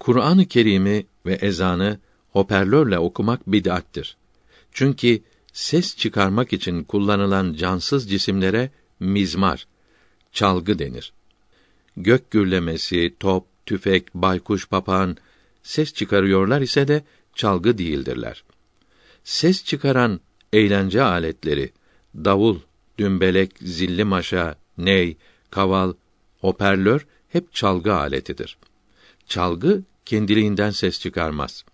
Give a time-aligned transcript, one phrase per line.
[0.00, 1.98] Kur'an-ı Kerim'i ve ezanı
[2.30, 4.16] hoparlörle okumak bid'attir.
[4.72, 9.66] Çünkü ses çıkarmak için kullanılan cansız cisimlere mizmar,
[10.32, 11.12] çalgı denir.
[11.96, 15.16] Gök gürlemesi, top, tüfek, baykuş, papağan
[15.62, 17.04] ses çıkarıyorlar ise de
[17.34, 18.44] çalgı değildirler.
[19.24, 20.20] Ses çıkaran
[20.52, 21.72] eğlence aletleri,
[22.14, 22.58] davul,
[22.98, 25.16] dümbelek, zilli maşa, ney,
[25.50, 25.92] kaval,
[26.40, 28.58] hoparlör hep çalgı aletidir.
[29.26, 31.64] Çalgı kendiliğinden ses çıkarmaz.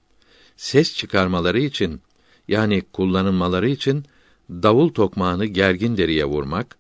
[0.57, 2.01] Ses çıkarmaları için
[2.49, 4.05] yani kullanılmaları için
[4.51, 6.77] davul tokmağını gergin deriye vurmak,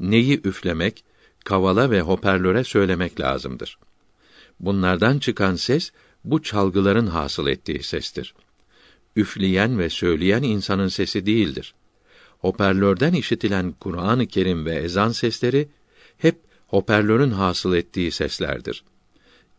[0.00, 1.04] neyi üflemek,
[1.44, 3.78] kavala ve hoparlöre söylemek lazımdır.
[4.60, 5.92] Bunlardan çıkan ses
[6.24, 8.34] bu çalgıların hasıl ettiği sestir.
[9.16, 11.74] Üfleyen ve söyleyen insanın sesi değildir.
[12.38, 15.68] Hoparlörden işitilen Kur'an-ı Kerim ve ezan sesleri
[16.18, 18.84] hep hoparlörün hasıl ettiği seslerdir.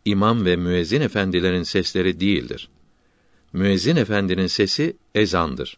[0.05, 2.70] İmam ve müezzin efendilerin sesleri değildir.
[3.54, 5.78] Müezzin efendinin sesi ezandır.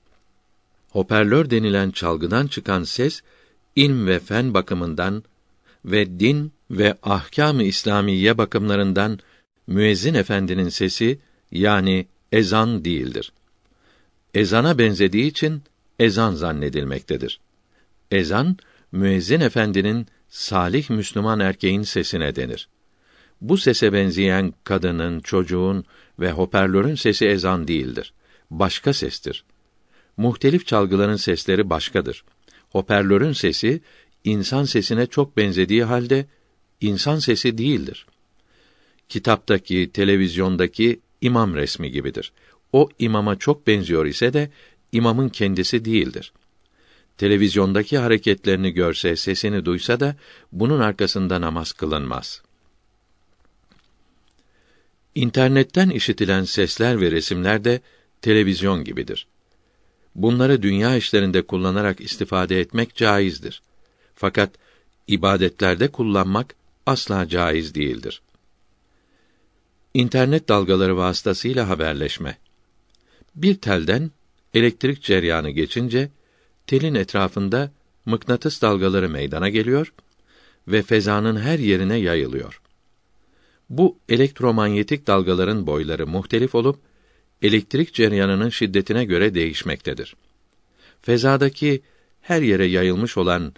[0.90, 3.22] Hoparlör denilen çalgıdan çıkan ses
[3.76, 5.24] ilm ve fen bakımından
[5.86, 9.20] ve din ve ahkâm-ı İslamiye bakımlarından
[9.68, 11.20] müezzin efendinin sesi
[11.52, 13.34] yani ezan değildir.
[14.34, 15.64] Ezana benzediği için
[16.00, 17.40] ezan zannedilmektedir.
[18.12, 18.58] Ezan
[18.92, 22.70] müezzin efendinin salih Müslüman erkeğin sesine denir.
[23.42, 25.86] Bu sese benzeyen kadının, çocuğun
[26.20, 28.14] ve hoparlörün sesi ezan değildir.
[28.52, 29.44] Başka sestir.
[30.18, 32.24] Muhtelif çalgıların sesleri başkadır.
[32.70, 33.82] Hoparlörün sesi
[34.24, 36.26] insan sesine çok benzediği halde
[36.82, 38.06] insan sesi değildir.
[39.10, 42.34] Kitaptaki, televizyondaki imam resmi gibidir.
[42.74, 44.50] O imama çok benziyor ise de
[44.92, 46.34] imamın kendisi değildir.
[47.18, 50.16] Televizyondaki hareketlerini görse, sesini duysa da
[50.52, 52.42] bunun arkasında namaz kılınmaz.
[55.16, 57.82] İnternetten işitilen sesler ve resimler de
[58.22, 59.28] televizyon gibidir.
[60.16, 63.62] Bunları dünya işlerinde kullanarak istifade etmek caizdir.
[64.16, 64.50] Fakat
[65.08, 68.22] ibadetlerde kullanmak asla caiz değildir.
[69.94, 72.38] İnternet dalgaları vasıtasıyla haberleşme.
[73.36, 74.12] Bir telden
[74.54, 76.10] elektrik cereyanı geçince
[76.68, 77.72] telin etrafında
[78.06, 79.94] mıknatıs dalgaları meydana geliyor
[80.68, 82.63] ve fezanın her yerine yayılıyor.
[83.70, 86.80] Bu elektromanyetik dalgaların boyları muhtelif olup
[87.42, 90.16] elektrik cereyanının şiddetine göre değişmektedir.
[91.02, 91.82] Fezadaki
[92.22, 93.54] her yere yayılmış olan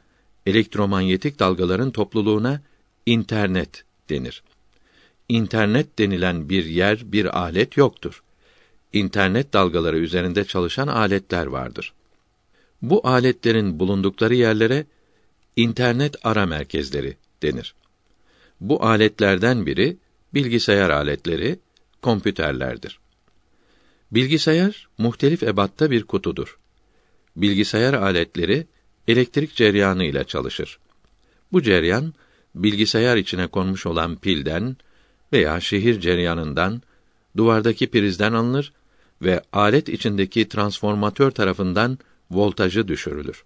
[0.46, 2.62] elektromanyetik dalgaların topluluğuna
[3.06, 4.44] internet denir.
[5.30, 8.24] İnternet denilen bir yer, bir alet yoktur.
[8.94, 11.94] İnternet dalgaları üzerinde çalışan aletler vardır.
[12.82, 14.86] Bu aletlerin bulundukları yerlere
[15.56, 17.76] internet ara merkezleri denir.
[18.66, 19.98] Bu aletlerden biri
[20.34, 21.60] bilgisayar aletleri,
[22.02, 23.00] kompüterlerdir.
[24.12, 26.60] Bilgisayar muhtelif ebatta bir kutudur.
[27.36, 28.68] Bilgisayar aletleri
[29.08, 30.80] elektrik cereyanı ile çalışır.
[31.52, 32.14] Bu cereyan
[32.56, 34.78] bilgisayar içine konmuş olan pilden
[35.34, 36.82] veya şehir cereyanından,
[37.38, 38.74] duvardaki prizden alınır
[39.22, 41.98] ve alet içindeki transformatör tarafından
[42.32, 43.44] voltajı düşürülür.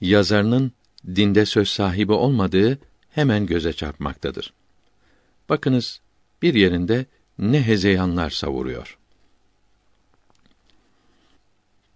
[0.00, 0.72] yazarının
[1.06, 2.78] dinde söz sahibi olmadığı
[3.10, 4.52] hemen göze çarpmaktadır.
[5.48, 6.00] Bakınız
[6.42, 7.06] bir yerinde
[7.38, 8.98] ne hezeyanlar savuruyor.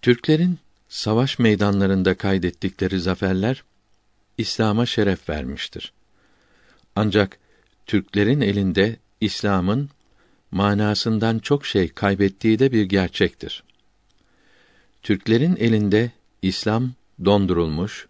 [0.02, 3.64] Türklerin savaş meydanlarında kaydettikleri zaferler
[4.38, 5.92] İslam'a şeref vermiştir.
[6.96, 7.38] Ancak
[7.86, 9.90] Türklerin elinde İslam'ın
[10.54, 13.62] manasından çok şey kaybettiği de bir gerçektir.
[15.02, 16.10] Türklerin elinde
[16.42, 16.92] İslam
[17.24, 18.08] dondurulmuş,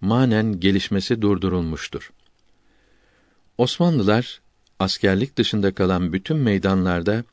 [0.00, 2.12] manen gelişmesi durdurulmuştur.
[3.58, 4.40] Osmanlılar
[4.78, 7.24] askerlik dışında kalan bütün meydanlarda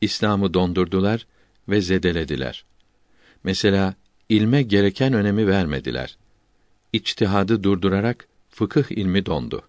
[0.00, 1.26] İslam'ı dondurdular
[1.68, 2.64] ve zedelediler.
[3.44, 3.94] Mesela
[4.28, 6.18] ilme gereken önemi vermediler.
[6.92, 9.62] İçtihadı durdurarak fıkıh ilmi dondu.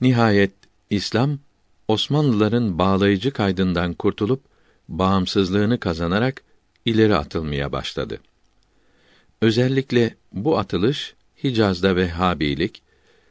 [0.00, 0.57] Nihayet
[0.90, 1.38] İslam
[1.88, 4.40] Osmanlıların bağlayıcı kaydından kurtulup
[4.88, 6.42] bağımsızlığını kazanarak
[6.84, 8.20] ileri atılmaya başladı.
[9.42, 11.14] Özellikle bu atılış
[11.44, 12.82] Hicaz'da Vehhabilik,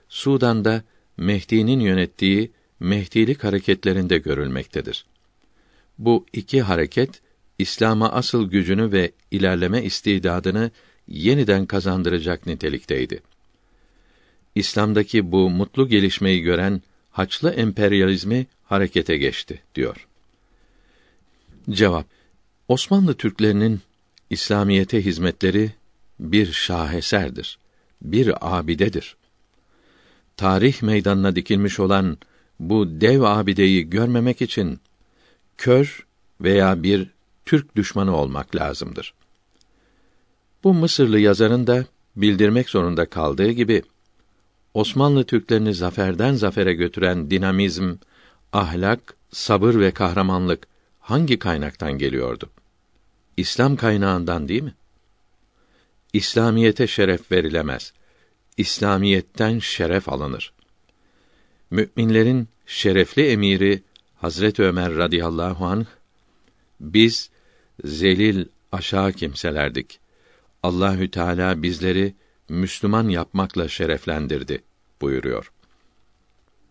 [0.09, 0.83] Sudan'da
[1.17, 5.05] Mehdi'nin yönettiği Mehdilik hareketlerinde görülmektedir.
[5.97, 7.21] Bu iki hareket
[7.59, 10.71] İslam'a asıl gücünü ve ilerleme istidadını
[11.07, 13.19] yeniden kazandıracak nitelikteydi.
[14.55, 16.81] İslam'daki bu mutlu gelişmeyi gören
[17.17, 20.07] Haçlı emperyalizmi harekete geçti diyor.
[21.69, 22.05] Cevap
[22.67, 23.81] Osmanlı Türklerinin
[24.29, 25.71] İslamiyete hizmetleri
[26.19, 27.57] bir şaheserdir,
[28.01, 29.17] bir abidedir.
[30.35, 32.17] Tarih meydanına dikilmiş olan
[32.59, 34.79] bu dev abideyi görmemek için
[35.57, 36.05] kör
[36.41, 37.09] veya bir
[37.45, 39.13] Türk düşmanı olmak lazımdır.
[40.63, 41.85] Bu Mısırlı yazarın da
[42.15, 43.83] bildirmek zorunda kaldığı gibi
[44.73, 47.95] Osmanlı Türklerini zaferden zafere götüren dinamizm,
[48.53, 50.67] ahlak, sabır ve kahramanlık
[50.99, 52.49] hangi kaynaktan geliyordu?
[53.37, 54.73] İslam kaynağından değil mi?
[56.13, 57.93] İslamiyete şeref verilemez.
[58.57, 60.53] İslamiyetten şeref alınır.
[61.71, 63.83] Müminlerin şerefli emiri
[64.15, 65.85] Hazret Ömer radıyallahu anh
[66.79, 67.29] biz
[67.83, 69.99] zelil aşağı kimselerdik.
[70.63, 72.13] Allahü Teala bizleri
[72.49, 74.63] Müslüman yapmakla şereflendirdi
[75.01, 75.51] buyuruyor.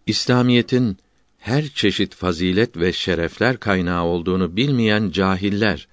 [0.06, 0.98] İslamiyetin
[1.38, 5.88] her çeşit fazilet ve şerefler kaynağı olduğunu bilmeyen cahiller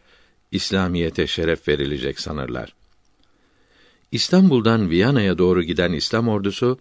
[0.52, 2.76] İslamiyete şeref verilecek sanırlar.
[4.12, 6.80] İstanbul'dan Viyana'ya doğru giden İslam ordusu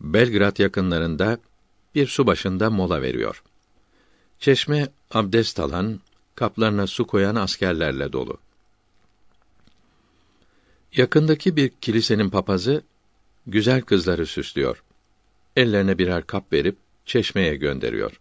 [0.00, 1.38] Belgrad yakınlarında
[1.94, 3.42] bir su başında mola veriyor.
[4.38, 6.00] Çeşme abdest alan,
[6.34, 8.38] kaplarına su koyan askerlerle dolu.
[10.96, 12.82] Yakındaki bir kilisenin papazı
[13.46, 14.82] güzel kızları süslüyor.
[15.56, 16.76] Ellerine birer kap verip
[17.06, 18.20] çeşmeye gönderiyor.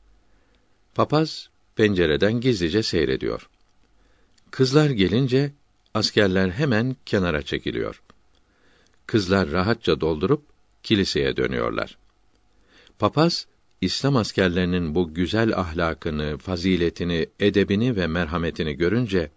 [0.96, 3.50] Papaz pencereden gizlice seyrediyor.
[4.52, 5.52] Kızlar gelince
[5.94, 8.02] askerler hemen kenara çekiliyor.
[9.08, 10.44] Kızlar rahatça doldurup
[10.84, 11.98] kiliseye dönüyorlar.
[13.00, 13.48] Papaz
[13.82, 19.32] İslam askerlerinin bu güzel ahlakını, faziletini, edebini ve merhametini görünce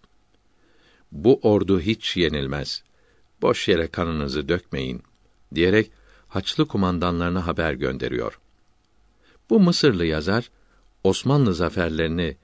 [1.12, 2.82] bu ordu hiç yenilmez.
[3.42, 5.02] Boş yere kanınızı dökmeyin
[5.54, 5.90] diyerek
[6.28, 8.40] Haçlı kumandanlarına haber gönderiyor.
[9.50, 10.50] Bu Mısırlı yazar
[11.04, 12.36] Osmanlı zaferlerini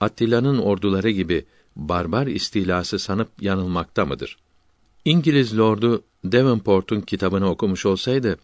[0.00, 1.44] Attila'nın orduları gibi
[1.76, 4.38] barbar istilası sanıp yanılmakta mıdır?
[5.04, 8.38] İngiliz lordu Devonport'un kitabını okumuş olsaydı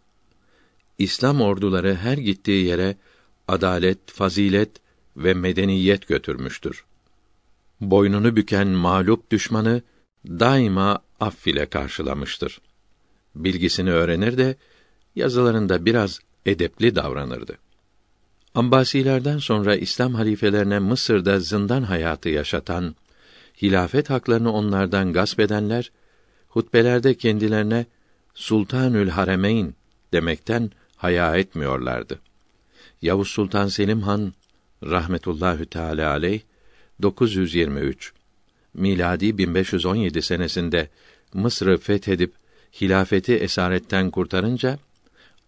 [0.99, 2.97] İslam orduları her gittiği yere
[3.49, 4.71] adalet, fazilet
[5.17, 6.85] ve medeniyet götürmüştür.
[7.81, 9.83] Boynunu büken mağlup düşmanı
[10.27, 12.61] daima aff ile karşılamıştır.
[13.35, 14.57] Bilgisini öğrenir de
[15.17, 17.59] yazılarında biraz edepli davranırdı.
[18.55, 22.95] Ambasilerden sonra İslam halifelerine Mısır'da zindan hayatı yaşatan,
[23.63, 25.93] hilafet haklarını onlardan gasp edenler,
[26.49, 27.87] hutbelerde kendilerine
[28.35, 29.75] Sultanül Haremeyn
[30.13, 32.19] demekten haya etmiyorlardı.
[33.03, 34.33] Yavuz Sultan Selim Han
[34.83, 36.41] rahmetullahü teala aleyh
[37.03, 38.13] 923
[38.75, 40.89] miladi 1517 senesinde
[41.35, 42.35] Mısır'ı fethedip
[42.81, 44.79] hilafeti esaretten kurtarınca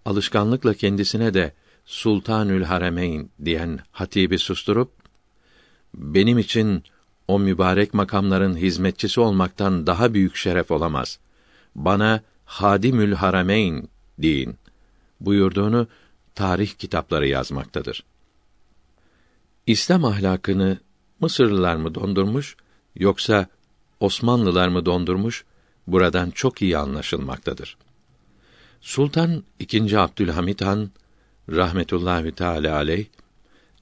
[0.05, 1.53] alışkanlıkla kendisine de
[1.85, 4.93] Sultanül Haremeyn diyen hatibi susturup
[5.95, 6.85] benim için
[7.29, 11.19] o mübarek makamların hizmetçisi olmaktan daha büyük şeref olamaz.
[11.75, 14.57] Bana Hadimül Harameyn deyin
[15.21, 15.87] buyurduğunu
[16.35, 18.05] tarih kitapları yazmaktadır.
[19.67, 20.79] İslam ahlakını
[21.21, 22.57] Mısırlılar mı dondurmuş
[22.95, 23.47] yoksa
[24.01, 25.45] Osmanlılar mı dondurmuş
[25.87, 27.77] buradan çok iyi anlaşılmaktadır.
[28.81, 29.97] Sultan II.
[29.97, 30.91] Abdülhamit Han
[31.51, 33.07] rahmetullahi teala aleyh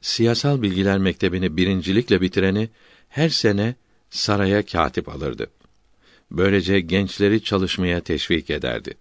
[0.00, 2.68] siyasal bilgiler mektebini birincilikle bitireni
[3.08, 3.74] her sene
[4.10, 5.50] saraya katip alırdı
[6.30, 8.94] Böylece gençleri çalışmaya teşvik ederdi.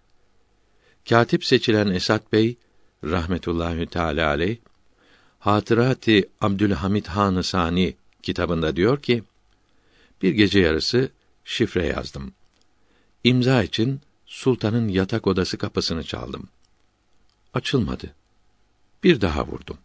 [1.09, 2.57] Katip seçilen Esat Bey
[3.03, 4.57] rahmetullahi teala aleyh
[5.39, 9.23] Hatırati Abdülhamid Han Sani kitabında diyor ki:
[10.21, 11.09] Bir gece yarısı
[11.45, 12.33] şifre yazdım.
[13.23, 16.47] İmza için sultanın yatak odası kapısını çaldım.
[17.53, 18.15] Açılmadı.
[19.03, 19.77] Bir daha vurdum.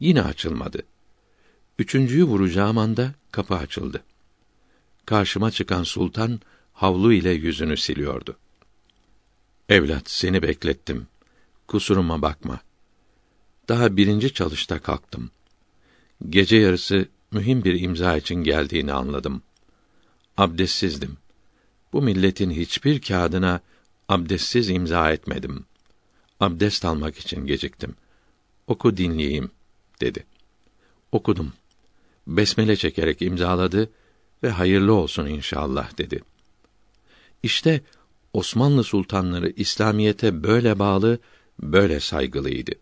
[0.00, 0.82] Yine açılmadı.
[1.78, 4.04] Üçüncüyü vuracağım anda kapı açıldı.
[5.06, 6.40] Karşıma çıkan sultan
[6.72, 8.36] havlu ile yüzünü siliyordu.
[9.68, 11.06] Evlat seni beklettim.
[11.68, 12.60] Kusuruma bakma.
[13.68, 15.30] Daha birinci çalışta kalktım.
[16.28, 19.42] Gece yarısı mühim bir imza için geldiğini anladım.
[20.36, 21.16] Abdestsizdim.
[21.92, 23.60] Bu milletin hiçbir kağıdına
[24.08, 25.64] abdestsiz imza etmedim.
[26.40, 27.94] Abdest almak için geciktim.
[28.66, 29.50] Oku dinleyeyim,
[30.00, 30.26] dedi.
[31.12, 31.52] Okudum.
[32.26, 33.90] Besmele çekerek imzaladı
[34.42, 36.20] ve hayırlı olsun inşallah dedi.
[37.42, 37.80] İşte
[38.32, 41.18] Osmanlı sultanları İslamiyete böyle bağlı,
[41.62, 42.72] böyle saygılıydı.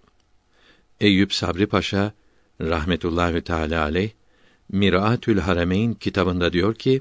[1.01, 2.13] Eyüp Sabri Paşa
[2.61, 4.11] rahmetullahi teala aleyh
[4.69, 7.01] Miratül Harameyn kitabında diyor ki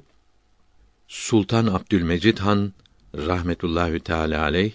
[1.08, 2.74] Sultan Abdülmecid Han
[3.16, 4.74] rahmetullahi teala aleyh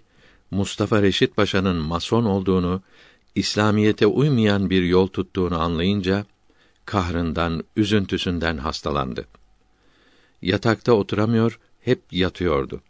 [0.50, 2.82] Mustafa Reşit Paşa'nın mason olduğunu,
[3.34, 6.26] İslamiyete uymayan bir yol tuttuğunu anlayınca
[6.84, 9.26] kahrından, üzüntüsünden hastalandı.
[10.42, 12.80] Yatakta oturamıyor, hep yatıyordu.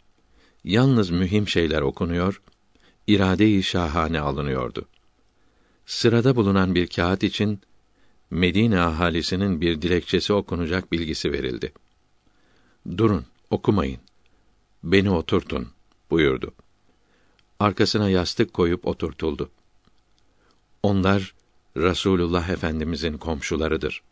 [0.63, 2.41] Yalnız mühim şeyler okunuyor,
[3.07, 4.85] irade-i şahane alınıyordu.
[5.85, 7.59] Sırada bulunan bir kağıt için
[8.29, 11.73] Medine ahalisinin bir dilekçesi okunacak bilgisi verildi.
[12.97, 13.99] Durun, okumayın.
[14.83, 15.67] Beni oturtun
[16.11, 16.53] buyurdu.
[17.59, 19.49] Arkasına yastık koyup oturtuldu.
[20.83, 21.33] Onlar
[21.77, 24.03] Rasulullah Efendimizin komşularıdır.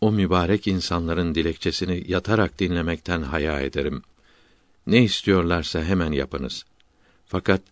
[0.00, 4.02] O mübarek insanların dilekçesini yatarak dinlemekten haya ederim.
[4.86, 6.64] Ne istiyorlarsa hemen yapınız.
[7.26, 7.62] Fakat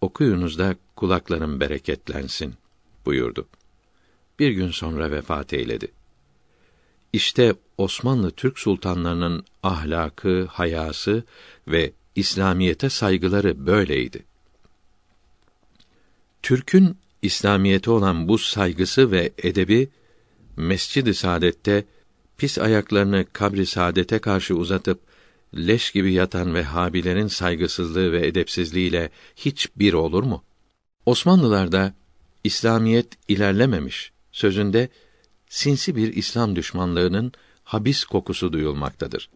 [0.00, 2.54] okuyunuz da kulaklarım bereketlensin
[3.06, 3.48] buyurdu.
[4.38, 5.92] Bir gün sonra vefat eyledi.
[7.12, 11.24] İşte Osmanlı Türk sultanlarının ahlakı, hayası
[11.68, 14.24] ve İslamiyete saygıları böyleydi.
[16.42, 19.88] Türk'ün İslamiyete olan bu saygısı ve edebi
[20.56, 21.84] Mescid-i Saadet'te
[22.38, 25.00] pis ayaklarını kabri saadete karşı uzatıp
[25.54, 30.44] leş gibi yatan Vehhabilerin saygısızlığı ve edepsizliğiyle hiç bir olur mu?
[31.06, 31.94] Osmanlılarda
[32.44, 34.88] İslamiyet ilerlememiş sözünde
[35.48, 37.32] sinsi bir İslam düşmanlığının
[37.72, 39.30] habis kokusu duyulmaktadır.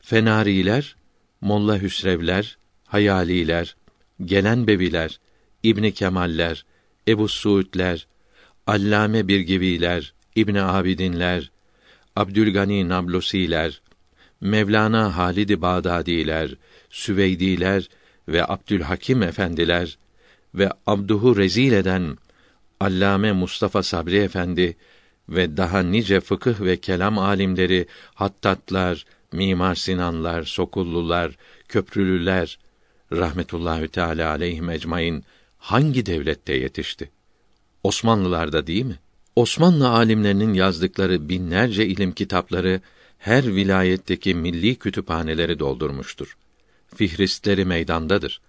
[0.00, 0.96] Fenariler,
[1.40, 3.76] Molla Hüsrevler, Hayaliler,
[4.24, 5.20] Gelen Beviler,
[5.62, 6.64] İbni Kemaller,
[7.08, 8.06] Ebu Suudler,
[8.66, 11.50] Allame Birgiviler, İbn Abidinler,
[12.16, 13.82] Abdülgani Nablusiler,
[14.40, 16.50] Mevlana Halid-i Bağdadiler,
[16.90, 17.88] Süveydiler
[18.28, 19.98] ve Abdülhakim efendiler
[20.54, 22.16] ve abduhu rezil eden
[22.80, 24.76] Allame Mustafa Sabri Efendi
[25.30, 31.36] ve daha nice fıkıh ve kelam alimleri, hattatlar, Mimar Sinanlar, Sokullular,
[31.68, 32.58] Köprülüler
[33.12, 35.24] rahmetullahi teala aleyhim ecmaîn
[35.58, 37.10] hangi devlette yetişti?
[37.82, 38.98] Osmanlılarda değil mi?
[39.36, 42.80] Osmanlı alimlerinin yazdıkları binlerce ilim kitapları
[43.18, 46.36] her vilayetteki milli kütüphaneleri doldurmuştur.
[46.94, 48.40] Fihristleri meydandadır.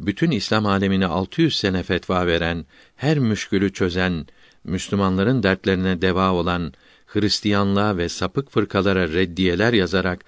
[0.00, 2.66] Bütün İslam alemine 600 sene fetva veren,
[2.96, 4.26] her müşkülü çözen,
[4.64, 6.72] Müslümanların dertlerine deva olan
[7.06, 10.24] Hristiyanlığa ve sapık fırkalara reddiyeler yazarak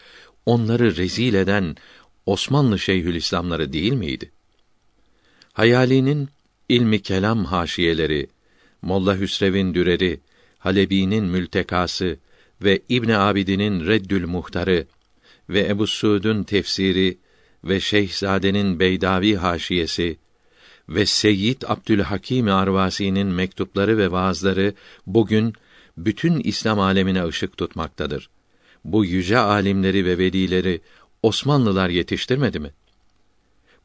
[0.47, 1.77] onları rezil eden
[2.27, 4.31] Osmanlı Şeyhülislamları değil miydi?
[5.53, 6.29] Hayali'nin
[6.69, 8.27] ilmi kelam haşiyeleri,
[8.83, 10.21] Molla Hüsrev'in düreri,
[10.59, 12.19] Halebi'nin mültekası
[12.63, 14.87] ve İbn Abidin'in Reddül Muhtarı
[15.49, 17.19] ve Ebu Suud'un tefsiri
[17.65, 20.19] ve Şeyhzade'nin Beydavi haşiyesi
[20.89, 24.75] ve Seyyid Abdülhakim Arvasi'nin mektupları ve vaazları
[25.07, 25.55] bugün
[25.97, 28.31] bütün İslam alemine ışık tutmaktadır.
[28.85, 30.81] Bu yüce alimleri ve velileri
[31.23, 32.71] Osmanlılar yetiştirmedi mi?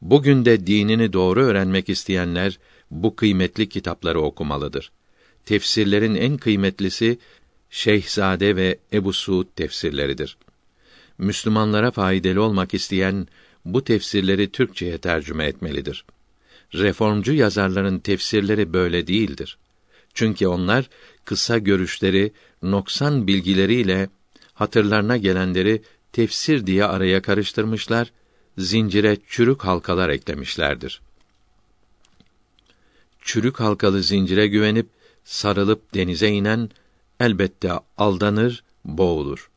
[0.02, 2.58] Bugün de dinini doğru öğrenmek isteyenler
[2.90, 4.92] bu kıymetli kitapları okumalıdır.
[5.44, 7.18] Tefsirlerin en kıymetlisi
[7.70, 10.36] Şeyhzade ve Ebu Suud tefsirleridir.
[11.18, 13.28] Müslümanlara faydalı olmak isteyen
[13.64, 16.04] bu tefsirleri Türkçeye tercüme etmelidir.
[16.74, 19.58] Reformcu yazarların tefsirleri böyle değildir.
[20.14, 20.88] Çünkü onlar
[21.24, 24.08] kısa görüşleri, noksan bilgileriyle
[24.54, 28.12] hatırlarına gelenleri tefsir diye araya karıştırmışlar,
[28.58, 31.00] zincire çürük halkalar eklemişlerdir.
[33.20, 34.88] Çürük halkalı zincire güvenip
[35.24, 36.70] sarılıp denize inen
[37.20, 39.50] elbette aldanır, boğulur.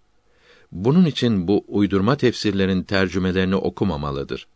[0.71, 4.47] bunun için bu uydurma tefsirlerin tercümelerini okumamalıdır.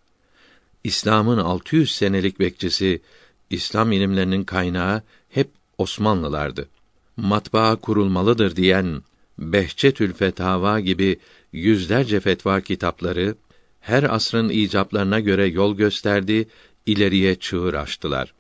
[0.84, 3.02] İslam'ın 600 senelik bekçisi,
[3.50, 6.70] İslam ilimlerinin kaynağı hep Osmanlılardı.
[7.18, 9.04] Matbaa kurulmalıdır diyen
[9.40, 11.20] Behçetül Fetava gibi
[11.54, 13.36] yüzlerce fetva kitapları
[13.80, 16.48] her asrın icaplarına göre yol gösterdi,
[16.86, 18.34] ileriye çığır açtılar.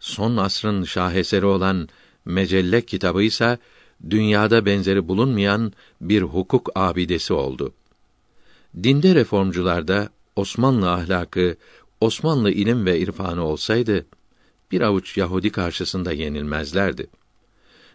[0.00, 1.88] Son asrın şaheseri olan
[2.24, 3.58] Mecelle kitabı ise
[4.10, 7.74] dünyada benzeri bulunmayan bir hukuk abidesi oldu.
[8.82, 11.56] Dinde reformcularda Osmanlı ahlakı,
[12.00, 14.06] Osmanlı ilim ve irfanı olsaydı
[14.70, 17.06] bir avuç Yahudi karşısında yenilmezlerdi.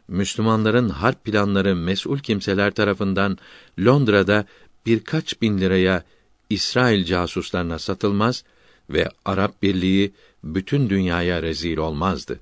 [0.07, 3.37] Müslümanların harp planları mesul kimseler tarafından
[3.79, 4.45] Londra'da
[4.85, 6.03] birkaç bin liraya
[6.49, 8.43] İsrail casuslarına satılmaz
[8.89, 12.39] ve Arap Birliği bütün dünyaya rezil olmazdı.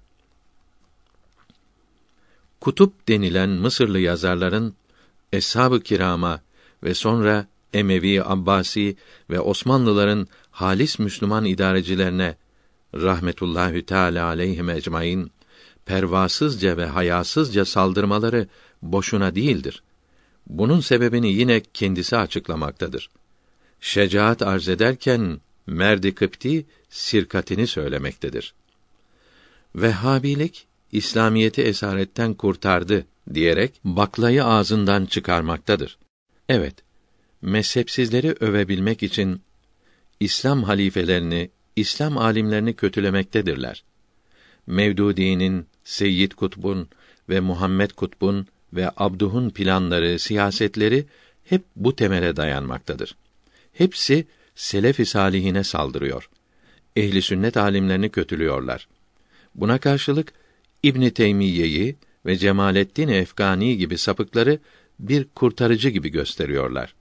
[2.62, 4.76] Kutup denilen Mısırlı yazarların
[5.34, 6.42] Eshab-ı Kirama
[6.84, 8.96] ve sonra Emevi, Abbasi
[9.30, 12.36] ve Osmanlıların halis Müslüman idarecilerine
[12.94, 15.32] rahmetullahi teala aleyhim ecmaîn
[15.86, 18.48] pervasızca ve hayasızca saldırmaları
[18.82, 19.84] boşuna değildir.
[20.48, 23.10] Bunun sebebini yine kendisi açıklamaktadır.
[23.82, 28.54] Şecaat arz ederken merdi kıpti sirkatini söylemektedir.
[29.76, 35.98] Vehhabilik İslamiyeti esaretten kurtardı diyerek baklayı ağzından çıkarmaktadır.
[36.50, 36.76] Evet,
[37.42, 39.42] mezhepsizleri övebilmek için
[40.20, 43.84] İslam halifelerini, İslam alimlerini kötülemektedirler.
[44.68, 46.90] Mevdudi'nin, Seyyid Kutb'un
[47.30, 51.06] ve Muhammed Kutb'un ve Abduh'un planları, siyasetleri
[51.46, 53.16] hep bu temele dayanmaktadır.
[53.74, 56.30] Hepsi selef-i salihine saldırıyor.
[56.96, 58.88] Ehli sünnet alimlerini kötülüyorlar.
[59.56, 60.34] Buna karşılık
[60.84, 64.60] İbn Teymiyye'yi ve Cemalettin Efgani gibi sapıkları
[65.00, 66.96] bir kurtarıcı gibi gösteriyorlar.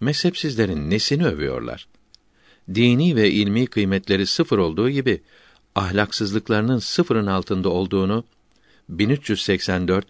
[0.00, 1.88] Mezhepsizlerin nesini övüyorlar?
[2.74, 5.22] Dini ve ilmi kıymetleri sıfır olduğu gibi
[5.74, 8.24] ahlaksızlıklarının sıfırın altında olduğunu
[8.88, 10.06] 1384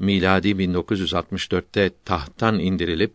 [0.00, 3.12] miladi 1964'te tahttan indirilip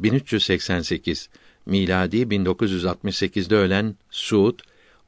[0.00, 1.28] 1388
[1.66, 4.58] miladi 1968'de ölen Suud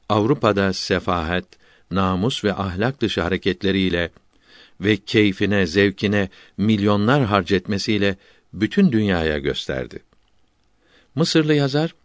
[0.09, 1.45] Avrupa'da sefahet,
[1.91, 4.11] namus ve ahlak dışı hareketleriyle
[4.81, 8.17] ve keyfine, zevkine milyonlar harcetmesiyle
[8.53, 9.99] bütün dünyaya gösterdi.
[11.15, 11.95] Mısırlı yazar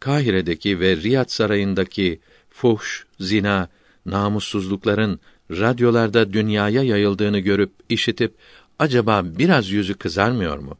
[0.00, 2.20] Kahire'deki ve Riyad sarayındaki
[2.50, 3.68] fuhş, zina,
[4.06, 5.20] namussuzlukların
[5.50, 8.34] radyolarda dünyaya yayıldığını görüp işitip
[8.78, 10.78] acaba biraz yüzü kızarmıyor mu?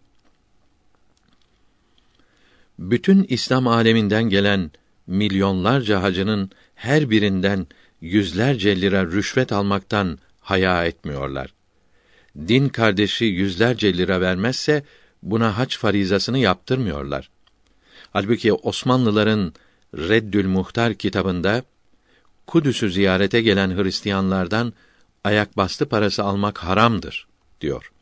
[2.79, 4.71] Bütün İslam aleminden gelen
[5.07, 7.67] milyonlarca hacının her birinden
[8.01, 11.55] yüzlerce lira rüşvet almaktan haya etmiyorlar.
[12.49, 14.85] Din kardeşi yüzlerce lira vermezse
[15.23, 17.31] buna hac farizasını yaptırmıyorlar.
[18.13, 19.55] Halbuki Osmanlıların
[19.95, 21.63] Reddül Muhtar kitabında
[22.47, 24.73] Kudüs'ü ziyarete gelen Hristiyanlardan
[25.25, 27.27] ayak bastı parası almak haramdır
[27.61, 27.93] diyor.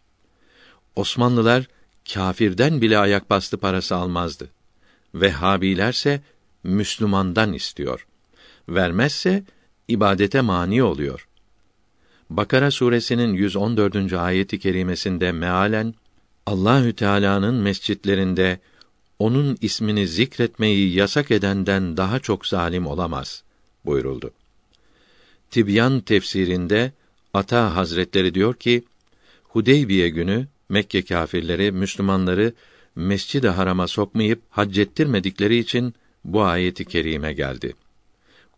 [0.96, 1.64] Osmanlılar
[2.14, 4.48] kâfirden bile ayak bastı parası almazdı.
[5.14, 6.20] Vehhabilerse
[6.64, 8.06] Müslümandan istiyor.
[8.68, 9.44] Vermezse
[9.88, 11.28] ibadete mani oluyor.
[12.30, 14.12] Bakara suresinin 114.
[14.12, 15.94] ayeti kerimesinde mealen
[16.46, 18.60] Allahü Teala'nın mescitlerinde
[19.20, 23.42] onun ismini zikretmeyi yasak edenden daha çok zalim olamaz
[23.85, 24.30] buyuruldu.
[25.50, 26.92] Tibyan tefsirinde
[27.35, 28.83] Ata Hazretleri diyor ki
[29.42, 32.52] Hudeybiye günü Mekke kâfirleri Müslümanları
[32.94, 37.74] Mescid-i Haram'a sokmayıp hac ettirmedikleri için bu ayeti kerime geldi.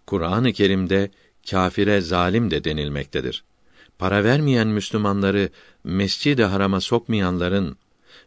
[0.06, 1.10] Kur'an-ı Kerim'de
[1.50, 3.44] kâfire zalim de denilmektedir.
[3.98, 5.48] Para vermeyen Müslümanları
[5.84, 7.76] Mescid-i Haram'a sokmayanların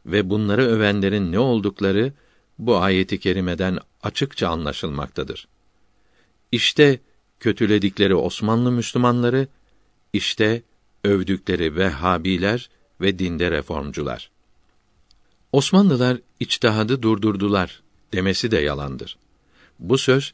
[0.06, 2.14] ve bunları övenlerin ne oldukları
[2.60, 5.48] bu ayeti kerimeden açıkça anlaşılmaktadır.
[6.52, 7.00] İşte
[7.40, 9.48] kötüledikleri Osmanlı Müslümanları,
[10.14, 10.64] işte
[11.04, 12.70] övdükleri Vehhabiler
[13.02, 14.30] ve dinde reformcular.
[15.52, 17.82] Osmanlılar içtihadı durdurdular
[18.14, 19.18] demesi de yalandır.
[19.80, 20.34] Bu söz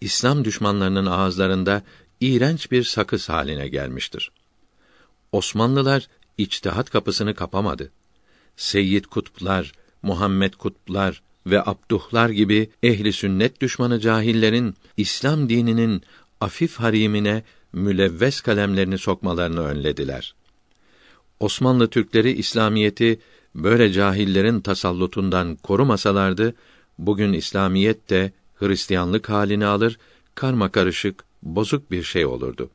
[0.00, 1.82] İslam düşmanlarının ağızlarında
[2.20, 4.30] iğrenç bir sakız haline gelmiştir.
[5.32, 6.08] Osmanlılar
[6.38, 7.92] içtihat kapısını kapamadı.
[8.56, 16.02] Seyyid Kutuplar, Muhammed Kutuplar ve Abduhlar gibi ehli sünnet düşmanı cahillerin İslam dininin
[16.40, 20.34] afif harimine mülevves kalemlerini sokmalarını önlediler.
[21.40, 23.20] Osmanlı Türkleri İslamiyeti
[23.54, 26.54] böyle cahillerin tasallutundan korumasalardı,
[26.98, 29.98] bugün İslamiyet de Hristiyanlık halini alır,
[30.34, 32.70] karma karışık, bozuk bir şey olurdu.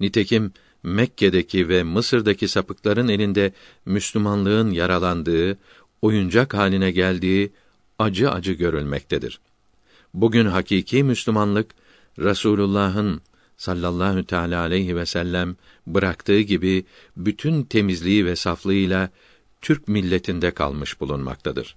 [0.00, 0.52] Nitekim
[0.82, 3.52] Mekke'deki ve Mısır'daki sapıkların elinde
[3.86, 5.58] Müslümanlığın yaralandığı,
[6.02, 7.52] oyuncak haline geldiği
[7.98, 9.40] acı acı görülmektedir.
[10.14, 11.70] Bugün hakiki Müslümanlık
[12.18, 13.20] Resulullah'ın
[13.56, 16.84] sallallahu teala aleyhi ve sellem bıraktığı gibi
[17.16, 19.10] bütün temizliği ve saflığıyla
[19.60, 21.76] Türk milletinde kalmış bulunmaktadır.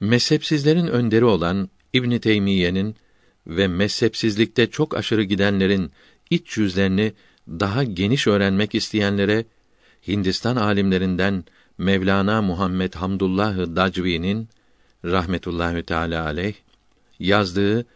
[0.00, 2.96] Mezhepsizlerin önderi olan İbn Teymiye'nin
[3.46, 5.92] ve mezhepsizlikte çok aşırı gidenlerin
[6.30, 7.12] iç yüzlerini
[7.48, 9.44] daha geniş öğrenmek isteyenlere
[10.08, 11.44] Hindistan alimlerinden
[11.78, 14.48] Mevlana Muhammed Hamdullah Dacvi'nin
[15.04, 16.54] rahmetullahi teala aleyh
[17.18, 17.86] yazdığı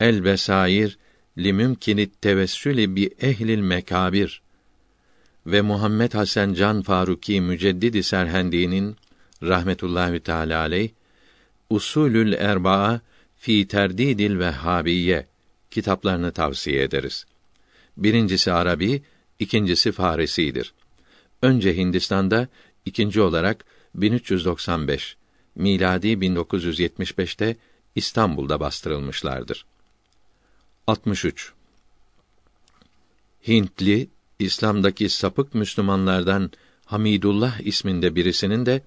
[0.00, 0.98] El Besair
[1.38, 4.42] li mümkinit tevessülü bi ehlil mekabir
[5.46, 8.96] ve Muhammed Hasan Can Faruki Müceddidi Serhendi'nin
[9.42, 10.90] rahmetullahi teala aleyh
[11.70, 13.00] Usulül Erbaa
[13.36, 15.26] fi Terdidil Vehhabiye
[15.70, 17.26] kitaplarını tavsiye ederiz.
[17.96, 19.02] Birincisi Arabi,
[19.38, 20.74] ikincisi Farisidir.
[21.42, 22.48] Önce Hindistan'da,
[22.84, 25.16] ikinci olarak 1395,
[25.54, 27.56] miladi 1975'te
[27.94, 29.66] İstanbul'da bastırılmışlardır.
[30.86, 31.52] 63.
[33.48, 36.50] Hintli İslam'daki sapık Müslümanlardan
[36.84, 38.82] Hamidullah isminde birisinin de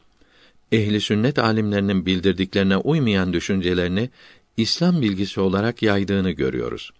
[0.71, 4.09] ehli sünnet alimlerinin bildirdiklerine uymayan düşüncelerini
[4.57, 6.91] İslam bilgisi olarak yaydığını görüyoruz.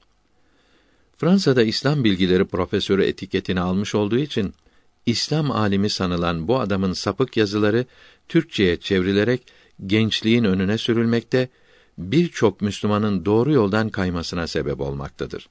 [1.18, 4.54] Fransa'da İslam bilgileri profesörü etiketini almış olduğu için
[5.06, 7.86] İslam alimi sanılan bu adamın sapık yazıları
[8.30, 9.42] Türkçeye çevrilerek
[9.86, 11.50] gençliğin önüne sürülmekte,
[11.98, 15.50] birçok Müslümanın doğru yoldan kaymasına sebep olmaktadır.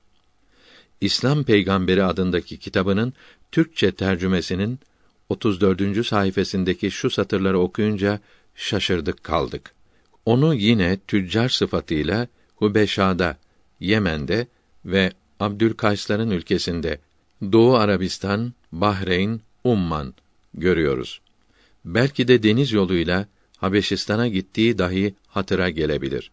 [1.01, 3.13] İslam Peygamberi adındaki kitabının
[3.53, 4.79] Türkçe tercümesinin
[5.29, 6.07] 34.
[6.07, 8.21] sayfasındaki şu satırları okuyunca
[8.55, 9.75] şaşırdık kaldık.
[10.25, 13.37] Onu yine tüccar sıfatıyla Hubeşa'da,
[13.81, 14.47] Yemen'de
[14.85, 16.99] ve Abdülkaysların ülkesinde
[17.53, 20.15] Doğu Arabistan, Bahreyn, Umman
[20.55, 21.21] görüyoruz.
[21.85, 26.31] Belki de deniz yoluyla Habeşistan'a gittiği dahi hatıra gelebilir.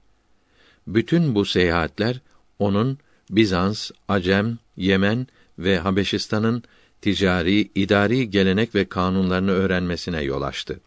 [0.88, 2.22] Bütün bu seyahatler
[2.60, 2.98] onun
[3.30, 5.28] Bizans, Acem, Yemen
[5.60, 6.64] ve Habeşistan'ın
[7.02, 10.80] ticari, idari gelenek ve kanunlarını öğrenmesine yol açtı.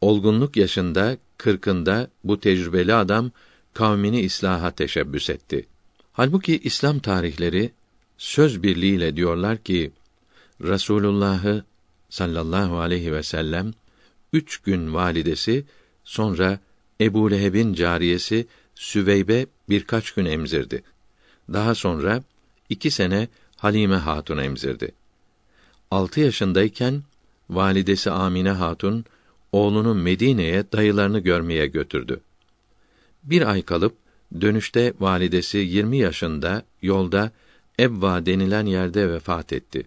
[0.00, 3.30] Olgunluk yaşında, kırkında bu tecrübeli adam
[3.74, 5.66] kavmini islaha teşebbüs etti.
[6.12, 7.72] Halbuki İslam tarihleri
[8.18, 9.90] söz birliğiyle diyorlar ki
[10.62, 11.64] Rasulullah'ı
[12.10, 13.72] sallallahu aleyhi ve sellem
[14.32, 15.64] üç gün validesi
[16.04, 16.58] sonra
[17.00, 20.82] Ebu Leheb'in cariyesi Süveybe birkaç gün emzirdi.
[21.52, 22.22] Daha sonra
[22.68, 24.92] iki sene Halime Hatun emzirdi.
[25.90, 27.02] Altı yaşındayken
[27.50, 29.04] validesi Amine Hatun
[29.52, 32.20] oğlunu Medine'ye dayılarını görmeye götürdü.
[33.22, 33.96] Bir ay kalıp
[34.40, 37.32] dönüşte validesi 20 yaşında yolda
[37.80, 39.86] Ebva denilen yerde vefat etti.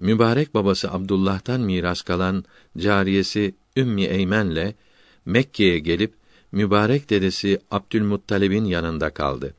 [0.00, 2.44] Mübarek babası Abdullah'tan miras kalan
[2.78, 4.74] cariyesi Ümmi Eymen'le
[5.26, 6.14] Mekke'ye gelip
[6.52, 9.54] mübarek dedesi Abdülmuttalib'in yanında kaldı.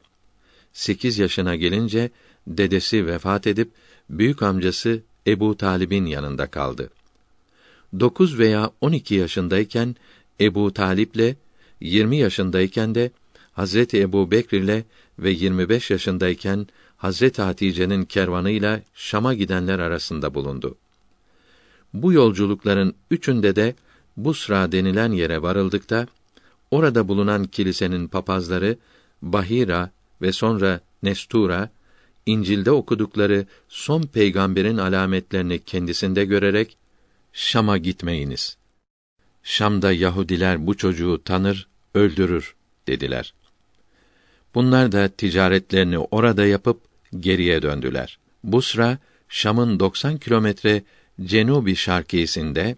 [0.73, 2.09] Sekiz yaşına gelince
[2.47, 3.71] dedesi vefat edip
[4.09, 6.89] büyük amcası Ebu Talib'in yanında kaldı.
[7.99, 9.95] Dokuz veya on iki yaşındayken
[10.39, 11.35] Ebu Talip'le,
[11.81, 13.11] yirmi yaşındayken de
[13.53, 14.83] Hazreti Ebu Bekr ile
[15.19, 16.67] ve 25 yaşındayken
[17.01, 20.77] Hazreti Hatice'nin kervanıyla Şam'a gidenler arasında bulundu.
[21.93, 23.75] Bu yolculukların üçünde de
[24.17, 26.07] Busra denilen yere varıldıkta
[26.71, 28.77] orada bulunan kilisenin papazları
[29.21, 31.69] Bahira ve sonra Nestura
[32.25, 36.77] İncil'de okudukları son peygamberin alametlerini kendisinde görerek
[37.33, 38.57] Şam'a gitmeyiniz.
[39.43, 42.55] Şam'da Yahudiler bu çocuğu tanır, öldürür
[42.87, 43.33] dediler.
[44.55, 48.19] Bunlar da ticaretlerini orada yapıp geriye döndüler.
[48.43, 48.97] Busra,
[49.29, 50.83] Şam'ın 90 kilometre
[51.23, 52.75] cenubi şarkisinde,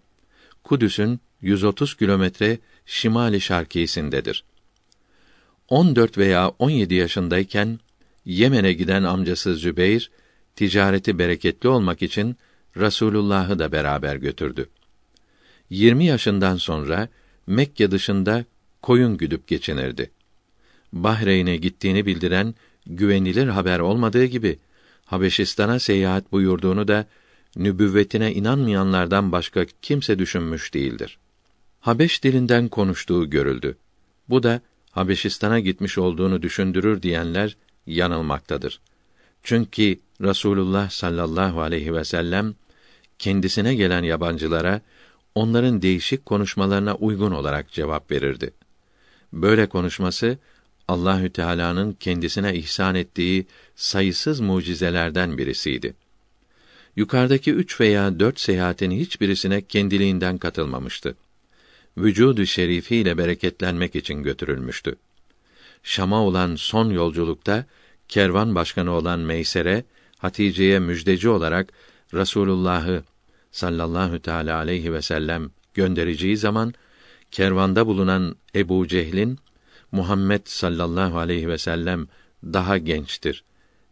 [0.64, 4.44] Kudüs'ün 130 kilometre şimali şarkisindedir.
[5.70, 7.80] 14 veya 17 yaşındayken
[8.26, 10.12] Yemen'e giden amcası Zübeyr
[10.56, 12.38] ticareti bereketli olmak için
[12.78, 14.70] Rasulullah'ı da beraber götürdü.
[15.70, 17.10] 20 yaşından sonra
[17.48, 18.46] Mekke dışında
[18.82, 20.12] koyun güdüp geçinirdi.
[20.94, 22.56] Bahreyn'e gittiğini bildiren
[22.88, 24.60] güvenilir haber olmadığı gibi
[25.06, 27.06] Habeşistan'a seyahat buyurduğunu da
[27.56, 31.18] nübüvvetine inanmayanlardan başka kimse düşünmüş değildir.
[31.80, 33.78] Habeş dilinden konuştuğu görüldü.
[34.30, 38.80] Bu da Habeşistan'a gitmiş olduğunu düşündürür diyenler yanılmaktadır.
[39.44, 42.56] Çünkü Rasulullah sallallahu aleyhi ve sellem
[43.20, 44.82] kendisine gelen yabancılara
[45.36, 48.54] onların değişik konuşmalarına uygun olarak cevap verirdi.
[49.34, 50.38] Böyle konuşması
[50.88, 55.94] Allahü Teala'nın kendisine ihsan ettiği sayısız mucizelerden birisiydi.
[56.96, 61.16] Yukarıdaki üç veya dört seyahatin hiçbirisine kendiliğinden katılmamıştı.
[61.98, 64.96] vücudu şerifi ile bereketlenmek için götürülmüştü.
[65.84, 67.66] Şam'a olan son yolculukta
[68.08, 69.84] kervan başkanı olan Meysere
[70.18, 71.74] Hatice'ye müjdeci olarak
[72.14, 73.04] Rasulullah'ı
[73.52, 76.74] sallallahu teala aleyhi ve sellem göndereceği zaman
[77.32, 79.40] kervanda bulunan Ebu Cehlin
[79.94, 82.08] Muhammed sallallahu aleyhi ve sellem
[82.44, 83.44] daha gençtir.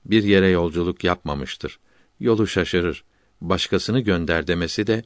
[0.05, 1.79] Bir yere yolculuk yapmamıştır.
[2.19, 3.03] Yolu şaşırır.
[3.41, 5.03] Başkasını gönder demesi de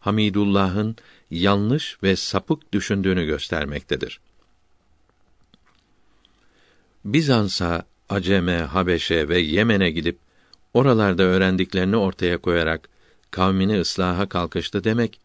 [0.00, 0.96] Hamidullah'ın
[1.30, 4.20] yanlış ve sapık düşündüğünü göstermektedir.
[7.04, 10.18] Bizans'a, Aceme, Habeşe ve Yemen'e gidip
[10.74, 12.88] oralarda öğrendiklerini ortaya koyarak
[13.30, 15.20] kavmini ıslaha kalkıştı demek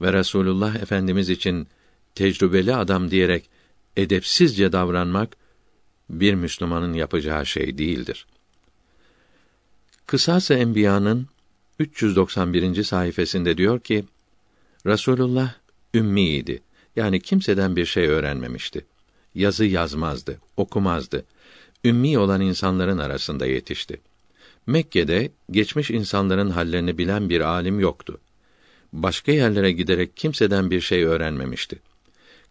[0.00, 1.68] ve Resulullah Efendimiz için
[2.14, 3.51] tecrübeli adam diyerek
[3.96, 5.36] edepsizce davranmak
[6.10, 8.26] bir Müslümanın yapacağı şey değildir.
[10.06, 11.26] Kısas-ı Enbiya'nın
[11.78, 12.84] 391.
[12.84, 14.04] sayfasında diyor ki
[14.86, 15.54] Resulullah
[15.94, 16.62] ümmiydi.
[16.96, 18.84] Yani kimseden bir şey öğrenmemişti.
[19.34, 21.24] Yazı yazmazdı, okumazdı.
[21.84, 24.00] Ümmi olan insanların arasında yetişti.
[24.66, 28.18] Mekke'de geçmiş insanların hallerini bilen bir alim yoktu.
[28.92, 31.78] Başka yerlere giderek kimseden bir şey öğrenmemişti.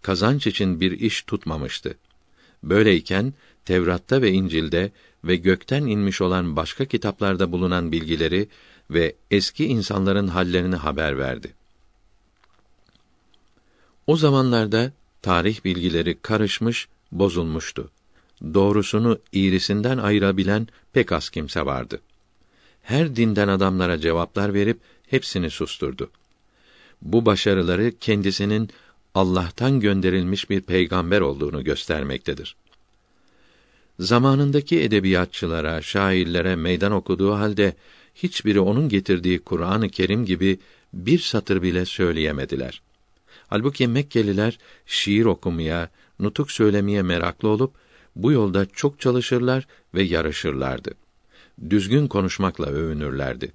[0.02, 1.98] Kazanç için bir iş tutmamıştı.
[2.64, 3.34] Böyleyken
[3.66, 4.92] Tevrat'ta ve İncil'de
[5.24, 8.48] ve gökten inmiş olan başka kitaplarda bulunan bilgileri
[8.90, 11.54] ve eski insanların hallerini haber verdi.
[14.08, 17.92] O zamanlarda tarih bilgileri karışmış, bozulmuştu.
[18.54, 22.02] Doğrusunu iğrisinden ayırabilen pek az kimse vardı.
[22.82, 26.10] Her dinden adamlara cevaplar verip hepsini susturdu.
[27.02, 28.70] Bu başarıları kendisinin
[29.16, 32.56] Allah'tan gönderilmiş bir peygamber olduğunu göstermektedir.
[34.00, 37.76] Zamanındaki edebiyatçılara, şairlere meydan okuduğu halde
[38.16, 40.60] hiçbiri onun getirdiği Kur'an-ı Kerim gibi
[40.94, 42.82] bir satır bile söyleyemediler.
[43.48, 47.74] Halbuki Mekkeliler şiir okumaya, nutuk söylemeye meraklı olup
[48.16, 50.92] bu yolda çok çalışırlar ve yarışırlardı.
[51.70, 53.52] Düzgün konuşmakla övünürlerdi.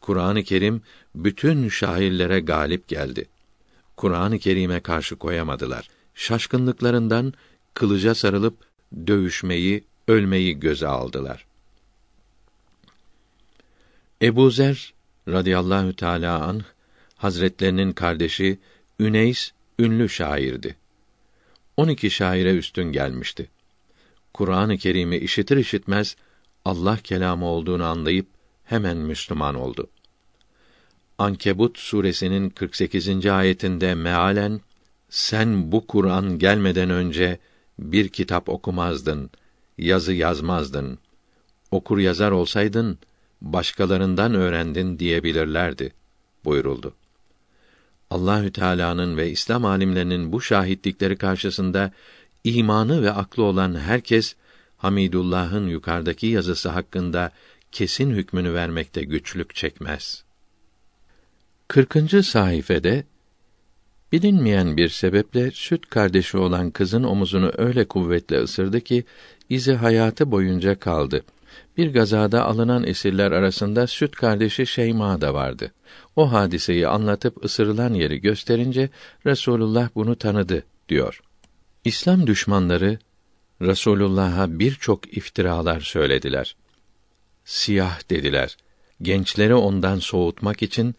[0.00, 0.82] Kur'an-ı Kerim
[1.14, 3.26] bütün şairlere galip geldi.
[3.96, 5.88] Kur'an-ı Kerim'e karşı koyamadılar.
[6.14, 7.34] Şaşkınlıklarından
[7.74, 8.56] kılıca sarılıp
[9.06, 11.46] dövüşmeyi, ölmeyi göze aldılar.
[14.22, 14.94] Ebu Zer
[15.28, 16.62] radıyallahu teala anh
[17.16, 18.58] Hazretlerinin kardeşi
[18.98, 20.76] Üneys ünlü şairdi.
[21.76, 23.50] 12 şaire üstün gelmişti.
[24.34, 26.16] Kur'an-ı Kerim'i işitir işitmez
[26.64, 28.26] Allah kelamı olduğunu anlayıp
[28.64, 29.88] hemen Müslüman oldu.
[31.18, 33.26] Ankebut suresinin 48.
[33.26, 34.60] ayetinde mealen
[35.08, 37.38] sen bu Kur'an gelmeden önce
[37.78, 39.30] bir kitap okumazdın,
[39.78, 40.98] yazı yazmazdın.
[41.70, 42.98] Okur yazar olsaydın
[43.40, 45.92] başkalarından öğrendin diyebilirlerdi
[46.44, 46.94] buyuruldu.
[48.10, 51.92] Allahü Teala'nın ve İslam alimlerinin bu şahitlikleri karşısında
[52.44, 54.34] imanı ve aklı olan herkes
[54.76, 57.30] Hamidullah'ın yukarıdaki yazısı hakkında
[57.72, 60.23] kesin hükmünü vermekte güçlük çekmez.
[61.68, 62.24] 40.
[62.24, 63.04] sayfede
[64.12, 69.04] bilinmeyen bir sebeple süt kardeşi olan kızın omuzunu öyle kuvvetle ısırdı ki
[69.48, 71.24] izi hayatı boyunca kaldı.
[71.76, 75.72] Bir gazada alınan esirler arasında süt kardeşi Şeyma da vardı.
[76.16, 78.88] O hadiseyi anlatıp ısırılan yeri gösterince
[79.26, 81.20] Resulullah bunu tanıdı diyor.
[81.84, 82.98] İslam düşmanları
[83.60, 86.56] Resulullah'a birçok iftiralar söylediler.
[87.44, 88.56] Siyah dediler.
[89.02, 90.94] Gençleri ondan soğutmak için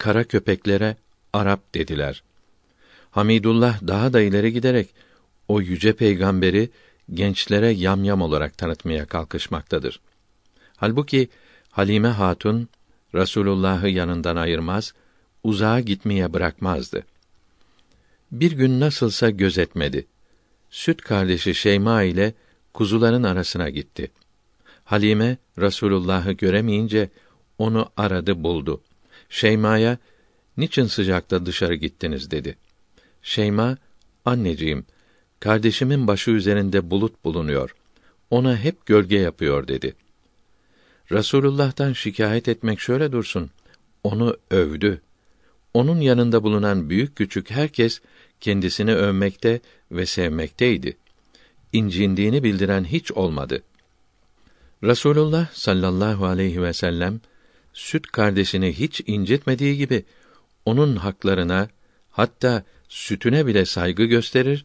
[0.00, 0.96] kara köpeklere
[1.32, 2.22] Arap dediler.
[3.10, 4.88] Hamidullah daha da ileri giderek
[5.48, 6.70] o yüce peygamberi
[7.14, 10.00] gençlere yamyam olarak tanıtmaya kalkışmaktadır.
[10.76, 11.28] Halbuki
[11.70, 12.68] Halime Hatun
[13.14, 14.94] Resulullah'ı yanından ayırmaz,
[15.42, 17.04] uzağa gitmeye bırakmazdı.
[18.32, 20.06] Bir gün nasılsa gözetmedi.
[20.70, 22.34] Süt kardeşi Şeyma ile
[22.74, 24.10] kuzuların arasına gitti.
[24.84, 27.10] Halime Resulullah'ı göremeyince
[27.58, 28.80] onu aradı buldu.
[29.30, 29.98] Şeyma'ya
[30.56, 32.56] niçin sıcakta dışarı gittiniz dedi.
[33.22, 33.76] Şeyma,
[34.24, 34.86] anneciğim,
[35.40, 37.74] kardeşimin başı üzerinde bulut bulunuyor.
[38.30, 39.94] Ona hep gölge yapıyor dedi.
[41.12, 43.50] Rasulullah'tan şikayet etmek şöyle dursun.
[44.04, 45.00] Onu övdü.
[45.74, 48.00] Onun yanında bulunan büyük küçük herkes
[48.40, 50.96] kendisini övmekte ve sevmekteydi.
[51.72, 53.62] İncindiğini bildiren hiç olmadı.
[54.84, 57.20] Rasulullah sallallahu aleyhi ve sellem
[57.72, 60.04] süt kardeşini hiç incitmediği gibi
[60.64, 61.68] onun haklarına
[62.10, 64.64] hatta sütüne bile saygı gösterir,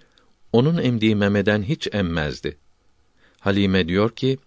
[0.52, 2.58] onun emdiği memeden hiç emmezdi.
[3.40, 4.38] Halime diyor ki,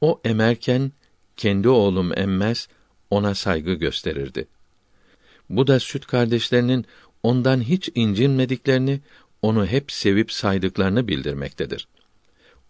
[0.00, 0.92] o emerken
[1.36, 2.68] kendi oğlum emmez,
[3.10, 4.48] ona saygı gösterirdi.
[5.50, 6.86] Bu da süt kardeşlerinin
[7.22, 9.00] ondan hiç incinmediklerini,
[9.42, 11.88] onu hep sevip saydıklarını bildirmektedir.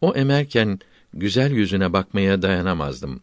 [0.01, 0.81] O emerken
[1.14, 3.21] güzel yüzüne bakmaya dayanamazdım.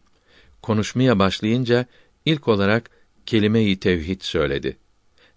[0.62, 1.86] Konuşmaya başlayınca
[2.24, 2.90] ilk olarak
[3.26, 4.76] kelime-i tevhid söyledi.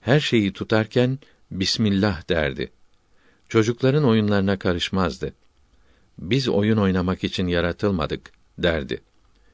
[0.01, 1.19] Her şeyi tutarken
[1.51, 2.71] Bismillah derdi.
[3.49, 5.33] Çocukların oyunlarına karışmazdı.
[6.19, 9.01] Biz oyun oynamak için yaratılmadık derdi.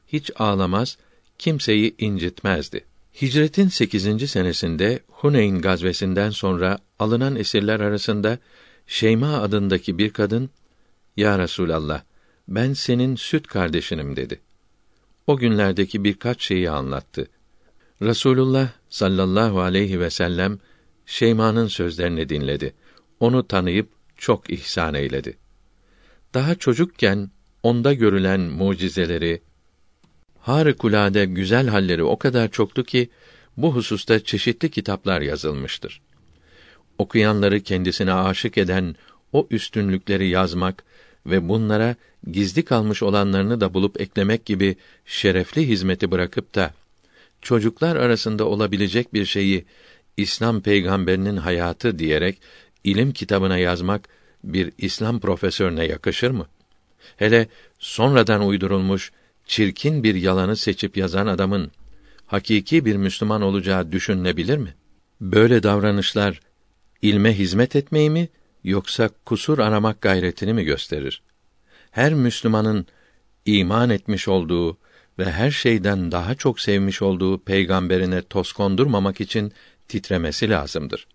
[0.08, 0.98] Hiç ağlamaz,
[1.38, 2.86] kimseyi incitmezdi.
[3.22, 4.32] Hicretin 8.
[4.32, 8.40] senesinde Huneyn gazvesinden sonra alınan esirler arasında
[8.88, 10.50] Şeyma adındaki bir kadın
[11.18, 12.02] "Ya Resulallah,
[12.48, 14.40] ben senin süt kardeşinim." dedi.
[15.30, 17.28] O günlerdeki birkaç şeyi anlattı.
[18.02, 20.60] Resulullah sallallahu aleyhi ve sellem
[21.06, 22.74] Şeyma'nın sözlerini dinledi.
[23.20, 25.38] Onu tanıyıp çok ihsan eyledi.
[26.34, 27.32] Daha çocukken
[27.64, 29.42] onda görülen mucizeleri,
[30.40, 33.10] harikulade güzel halleri o kadar çoktu ki
[33.58, 36.02] bu hususta çeşitli kitaplar yazılmıştır.
[36.98, 38.96] Okuyanları kendisine aşık eden
[39.34, 40.84] o üstünlükleri yazmak
[41.26, 41.96] ve bunlara
[42.32, 46.74] gizli kalmış olanlarını da bulup eklemek gibi şerefli hizmeti bırakıp da
[47.42, 49.66] çocuklar arasında olabilecek bir şeyi
[50.18, 52.42] İslam peygamberinin hayatı diyerek
[52.84, 54.10] ilim kitabına yazmak
[54.44, 56.48] bir İslam profesörüne yakışır mı?
[57.18, 57.48] Hele
[57.80, 59.12] sonradan uydurulmuş
[59.46, 61.72] çirkin bir yalanı seçip yazan adamın
[62.26, 64.74] hakiki bir Müslüman olacağı düşünülebilir mi?
[65.22, 66.40] Böyle davranışlar
[67.02, 68.30] ilme hizmet etmeyi mi
[68.64, 71.22] yoksa kusur aramak gayretini mi gösterir?
[71.92, 72.88] Her Müslümanın
[73.46, 74.78] iman etmiş olduğu
[75.20, 79.54] ve her şeyden daha çok sevmiş olduğu peygamberine toz kondurmamak için
[79.88, 81.08] titremesi lazımdır.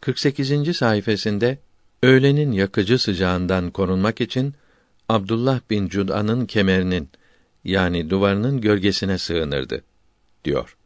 [0.00, 0.76] 48.
[0.76, 1.56] sayfasında
[2.02, 4.54] öğlenin yakıcı sıcağından korunmak için
[5.08, 7.08] Abdullah bin Cud'an'ın kemerinin
[7.64, 9.84] yani duvarının gölgesine sığınırdı
[10.44, 10.76] diyor.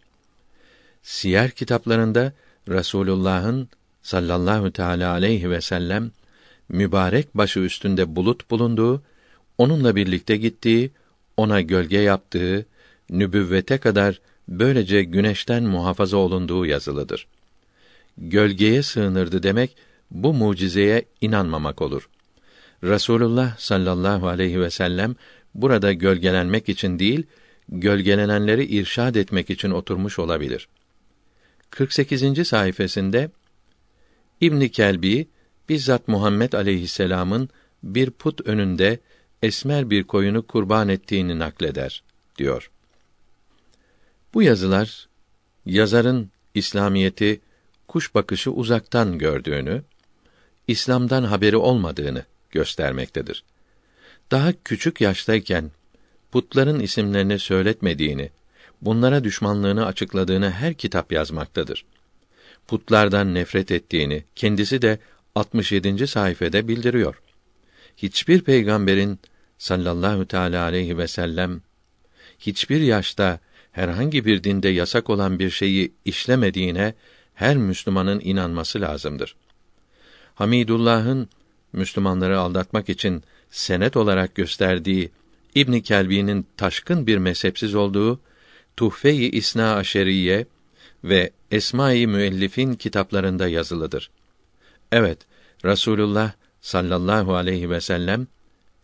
[1.03, 2.33] Siyer kitaplarında
[2.69, 3.69] Rasulullah'ın
[4.07, 6.11] sallallahu teala aleyhi ve sellem
[6.69, 9.03] mübarek başı üstünde bulut bulunduğu,
[9.59, 10.91] onunla birlikte gittiği,
[11.37, 12.67] ona gölge yaptığı,
[13.11, 17.27] nübüvvete kadar böylece güneşten muhafaza olunduğu yazılıdır.
[18.19, 19.77] Gölgeye sığınırdı demek
[20.11, 22.09] bu mucizeye inanmamak olur.
[22.85, 25.17] Rasulullah sallallahu aleyhi ve sellem
[25.55, 27.23] burada gölgelenmek için değil,
[27.69, 30.69] gölgelenenleri irşad etmek için oturmuş olabilir.
[31.71, 32.49] 48.
[32.49, 33.31] sayfasında
[34.41, 35.29] İbn Kelbi
[35.69, 37.49] bizzat Muhammed aleyhisselam'ın
[37.83, 38.99] bir put önünde
[39.43, 42.03] esmer bir koyunu kurban ettiğini nakleder
[42.39, 42.71] diyor.
[44.35, 45.09] Bu yazılar
[45.67, 47.41] yazarın İslamiyeti
[47.89, 49.83] kuş bakışı uzaktan gördüğünü,
[50.69, 53.45] İslam'dan haberi olmadığını göstermektedir.
[54.31, 55.71] Daha küçük yaştayken
[56.33, 58.31] putların isimlerini söyletmediğini,
[58.83, 61.85] bunlara düşmanlığını açıkladığını her kitap yazmaktadır.
[62.69, 64.99] Putlardan nefret ettiğini kendisi de
[65.35, 66.07] 67.
[66.07, 67.23] sayfede bildiriyor.
[67.97, 69.19] Hiçbir peygamberin
[69.59, 71.61] sallallahu teala aleyhi ve sellem
[72.39, 73.41] hiçbir yaşta
[73.73, 76.95] herhangi bir dinde yasak olan bir şeyi işlemediğine
[77.35, 79.37] her Müslümanın inanması lazımdır.
[80.35, 81.29] Hamidullah'ın
[81.73, 85.11] Müslümanları aldatmak için senet olarak gösterdiği
[85.55, 88.21] İbn Kelbi'nin taşkın bir mezhepsiz olduğu
[88.77, 90.47] Tuhfe-i İsna Aşeriye
[91.05, 94.11] ve Esma-i Müellifin kitaplarında yazılıdır.
[94.93, 95.19] Evet,
[95.65, 98.27] Rasulullah sallallahu aleyhi ve sellem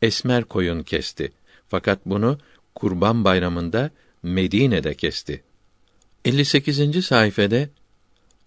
[0.03, 1.33] esmer koyun kesti.
[1.69, 2.39] Fakat bunu
[2.75, 3.91] Kurban Bayramı'nda
[4.23, 5.43] Medine'de kesti.
[6.25, 7.05] 58.
[7.05, 7.71] sayfede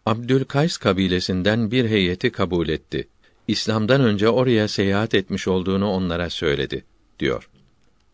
[0.05, 3.07] Abdülkays kabilesinden bir heyeti kabul etti.
[3.47, 6.85] İslam'dan önce oraya seyahat etmiş olduğunu onlara söyledi,
[7.19, 7.49] diyor.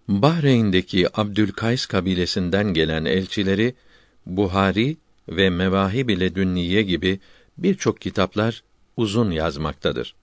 [0.08, 3.76] Bahreyn'deki Abdülkays kabilesinden gelen elçileri
[4.26, 4.98] Buhari
[5.30, 7.20] ve Mevahib ile Dünniye gibi
[7.58, 8.64] birçok kitaplar
[8.98, 10.16] uzun yazmaktadır.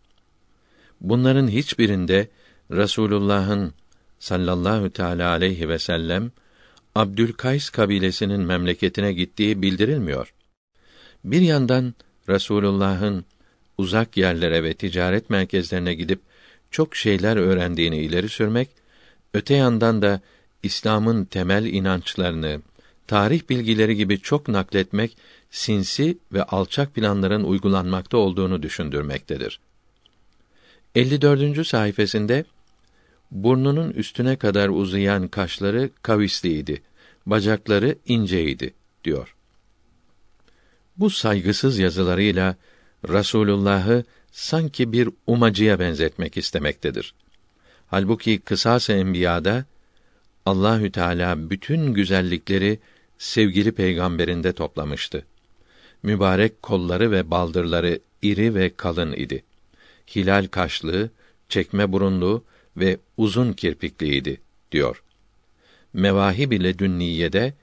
[1.01, 2.29] Bunların hiçbirinde
[2.71, 3.73] Rasulullah'ın
[4.19, 6.31] sallallahu teala aleyhi ve sellem
[6.95, 10.35] Abdülkays kabilesinin memleketine gittiği bildirilmiyor.
[11.25, 11.95] Bir yandan
[12.29, 13.25] Resulullah'ın
[13.79, 16.21] uzak yerlere ve ticaret merkezlerine gidip
[16.71, 18.69] çok şeyler öğrendiğini ileri sürmek,
[19.35, 20.21] öte yandan da
[20.63, 22.61] İslam'ın temel inançlarını,
[23.09, 25.17] tarih bilgileri gibi çok nakletmek
[25.51, 29.61] sinsi ve alçak planların uygulanmakta olduğunu düşündürmektedir.
[30.95, 31.67] 54.
[31.67, 32.45] sayfasında
[33.31, 36.83] burnunun üstüne kadar uzayan kaşları kavisliydi,
[37.27, 39.35] bacakları inceydi diyor.
[40.97, 42.57] Bu saygısız yazılarıyla
[43.09, 47.15] Rasulullah'ı sanki bir umacıya benzetmek istemektedir.
[47.87, 49.65] Halbuki kısas-ı enbiyada
[50.47, 52.79] Allahü Teala bütün güzellikleri
[53.19, 55.27] sevgili peygamberinde toplamıştı.
[56.03, 59.45] mübarek kolları ve baldırları iri ve kalın idi.
[60.17, 61.11] Hilal kaşlı,
[61.49, 62.45] çekme burunlu
[62.77, 64.41] ve uzun kirpikliydi
[64.73, 65.03] diyor.
[65.93, 67.55] Mevahib ile Dünniye'de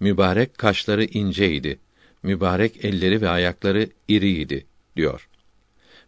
[0.00, 1.78] mübarek kaşları inceydi.
[2.22, 5.28] Mübarek elleri ve ayakları iriydi diyor.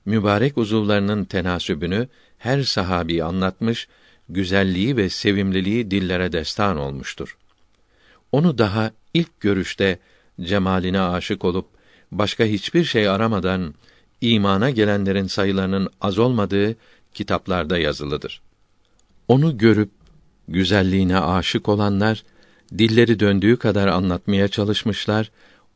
[0.05, 3.89] Mübarek uzuvlarının tenasübünü her sahabi anlatmış,
[4.29, 7.37] güzelliği ve sevimliliği dillere destan olmuştur.
[8.33, 9.99] Onu daha ilk görüşte
[10.41, 11.67] cemaline aşık olup
[12.13, 13.75] başka hiçbir şey aramadan
[14.21, 16.77] imana gelenlerin sayılarının az olmadığı
[17.15, 18.41] kitaplarda yazılıdır.
[19.29, 19.91] Onu görüp
[20.49, 22.25] güzelliğine aşık olanlar
[22.79, 25.31] dilleri döndüğü kadar anlatmaya çalışmışlar,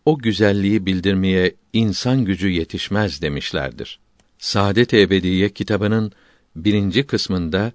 [0.04, 4.00] o güzelliği bildirmeye insan gücü yetişmez demişlerdir.
[4.38, 6.12] Saadet Ebediye kitabının
[6.56, 7.72] birinci kısmında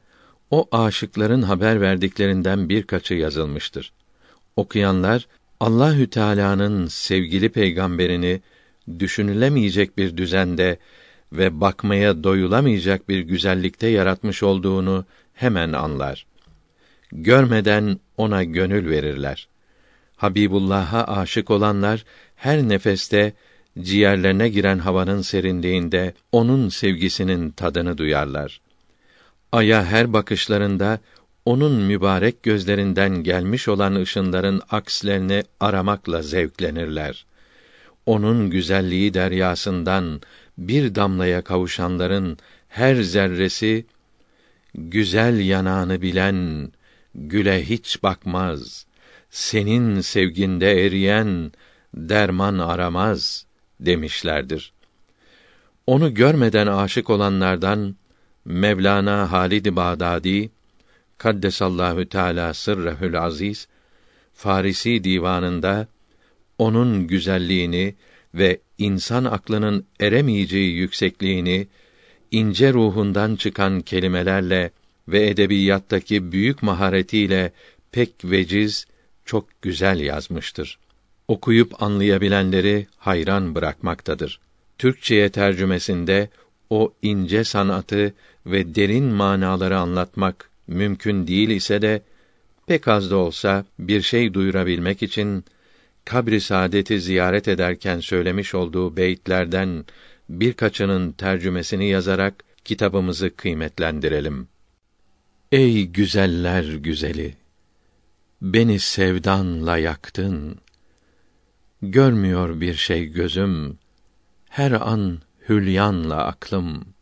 [0.52, 3.94] o aşıkların haber verdiklerinden birkaçı yazılmıştır.
[4.56, 5.28] Okuyanlar
[5.60, 8.42] Allahü Teala'nın sevgili peygamberini
[9.00, 10.78] düşünülemeyecek bir düzende
[11.32, 16.26] ve bakmaya doyulamayacak bir güzellikte yaratmış olduğunu hemen anlar.
[17.12, 19.48] Görmeden ona gönül verirler.
[20.18, 23.34] Habibullah'a aşık olanlar her nefeste
[23.80, 28.62] ciğerlerine giren havanın serinliğinde onun sevgisinin tadını duyarlar.
[29.52, 31.00] Aya her bakışlarında
[31.46, 37.26] onun mübarek gözlerinden gelmiş olan ışınların akslerini aramakla zevklenirler.
[38.06, 40.22] Onun güzelliği deryasından
[40.58, 42.38] bir damlaya kavuşanların
[42.68, 43.86] her zerresi
[44.74, 46.72] güzel yanağını bilen
[47.16, 48.86] güle hiç bakmaz.
[49.30, 51.52] Senin sevginde eriyen
[51.94, 53.46] derman aramaz
[53.80, 54.74] demişlerdir.
[55.88, 57.96] Onu görmeden aşık olanlardan
[58.46, 60.50] Mevlana Halid Bağdadi
[61.18, 63.68] Kaddesallahu Teala sırrehül aziz
[64.34, 65.88] Farisi divanında
[66.58, 67.96] onun güzelliğini
[68.34, 71.68] ve insan aklının eremeyeceği yüksekliğini
[72.32, 74.72] ince ruhundan çıkan kelimelerle
[75.08, 77.52] ve edebiyattaki büyük maharetiyle
[77.92, 78.86] pek veciz,
[79.26, 80.80] çok güzel yazmıştır.
[81.28, 84.40] Okuyup anlayabilenleri hayran bırakmaktadır.
[84.78, 86.30] Türkçeye tercümesinde
[86.70, 88.14] o ince sanatı
[88.46, 92.02] ve derin manaları anlatmak mümkün değil ise de
[92.68, 95.46] pek az da olsa bir şey duyurabilmek için
[96.06, 99.86] kabri saadeti ziyaret ederken söylemiş olduğu beyitlerden
[100.30, 104.48] birkaçının tercümesini yazarak kitabımızı kıymetlendirelim.
[105.52, 107.36] Ey güzeller güzeli!
[108.42, 110.58] Beni sevdanla yaktın.
[111.82, 113.78] Görmüyor bir şey gözüm.
[114.50, 116.95] Her an hülyanla aklım.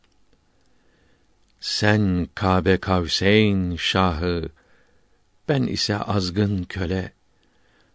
[1.64, 4.50] Sen Kabe Kavseyn şahı,
[5.50, 7.14] ben ise azgın köle.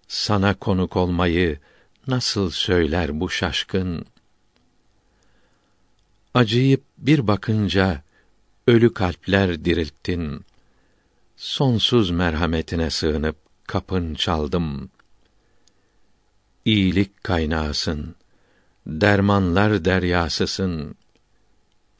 [0.07, 1.59] Sana konuk olmayı
[2.07, 4.07] nasıl söyler bu şaşkın?
[6.35, 8.03] Acıyıp bir bakınca
[8.67, 10.45] ölü kalpler dirilttin.
[11.37, 14.91] Sonsuz merhametine sığınıp kapın çaldım.
[16.65, 18.15] İyilik kaynağısın,
[18.87, 20.95] dermanlar deryasısın.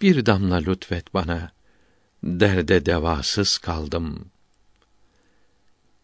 [0.01, 1.58] Bir damla lütfet bana,
[2.25, 4.25] derde devasız kaldım.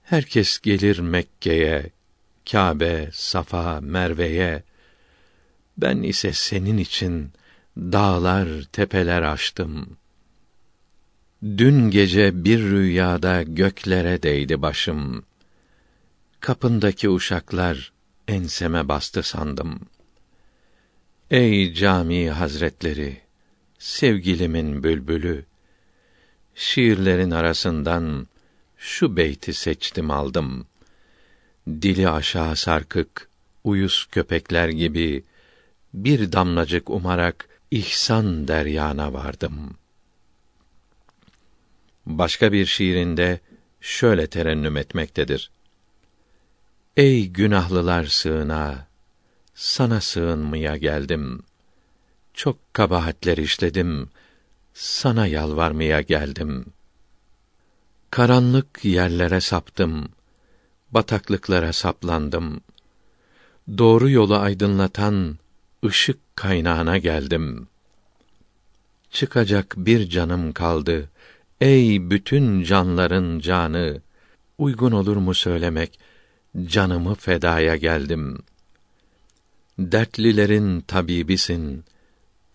[0.02, 1.90] Herkes gelir Mekke'ye,
[2.50, 4.62] Kâbe, Safa, Merve'ye.
[5.78, 7.32] Ben ise senin için
[7.76, 9.96] dağlar, tepeler açtım.
[11.42, 15.24] Dün gece bir rüyada göklere değdi başım.
[16.40, 17.92] Kapındaki uşaklar
[18.28, 19.80] enseme bastı sandım.
[21.30, 23.20] Ey cami hazretleri,
[23.78, 25.44] sevgilimin bülbülü,
[26.54, 28.26] şiirlerin arasından
[28.76, 30.66] şu beyti seçtim aldım.
[31.68, 33.28] Dili aşağı sarkık,
[33.64, 35.24] uyuz köpekler gibi
[35.94, 39.74] bir damlacık umarak ihsan deryana vardım.
[42.06, 43.40] Başka bir şiirinde
[43.80, 45.50] şöyle terennüm etmektedir.
[46.96, 48.86] Ey günahlılar sığına,
[49.54, 51.42] sana sığınmaya geldim.
[52.34, 54.10] Çok kabahatler işledim,
[54.74, 56.66] sana yalvarmaya geldim.
[58.10, 60.08] Karanlık yerlere saptım,
[60.90, 62.60] bataklıklara saplandım.
[63.78, 65.38] Doğru yolu aydınlatan
[65.84, 67.68] ışık kaynağına geldim.
[69.10, 71.10] Çıkacak bir canım kaldı.
[71.60, 74.00] Ey bütün canların canı,
[74.58, 75.98] uygun olur mu söylemek?
[76.66, 78.38] Canımı fedaya geldim.
[79.78, 81.84] Dertlilerin tabibisin.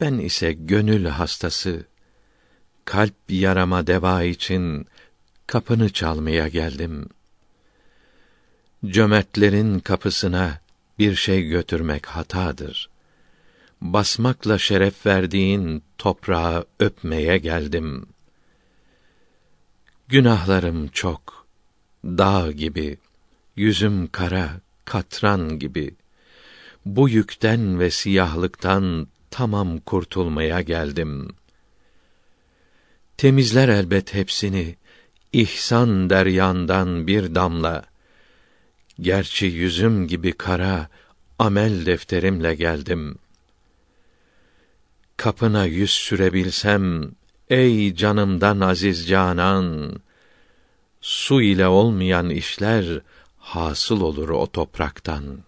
[0.02, 1.86] Ben ise gönül hastası.
[2.90, 4.88] Kalp yarama deva için
[5.48, 7.10] kapını çalmaya geldim.
[8.86, 10.60] Cömertlerin kapısına
[11.00, 12.90] bir şey götürmek hatadır.
[13.82, 18.06] Basmakla şeref verdiğin toprağı öpmeye geldim.
[20.08, 21.48] Günahlarım çok,
[22.06, 22.98] dağ gibi,
[23.56, 24.50] yüzüm kara,
[24.86, 25.96] katran gibi.
[26.86, 31.36] Bu yükten ve siyahlıktan tamam kurtulmaya geldim.
[33.20, 34.76] Temizler elbet hepsini,
[35.34, 37.84] ihsan deryandan bir damla.
[39.02, 40.90] Gerçi yüzüm gibi kara,
[41.40, 43.18] amel defterimle geldim.
[45.18, 47.12] Kapına yüz sürebilsem,
[47.50, 49.96] ey canımdan aziz canan,
[51.02, 53.02] su ile olmayan işler
[53.38, 55.44] hasıl olur o topraktan.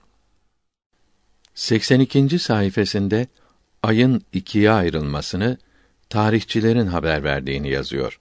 [1.55, 2.39] 82.
[2.39, 3.25] sayfasında
[3.83, 5.57] ayın ikiye ayrılmasını
[6.11, 8.19] tarihçilerin haber verdiğini yazıyor.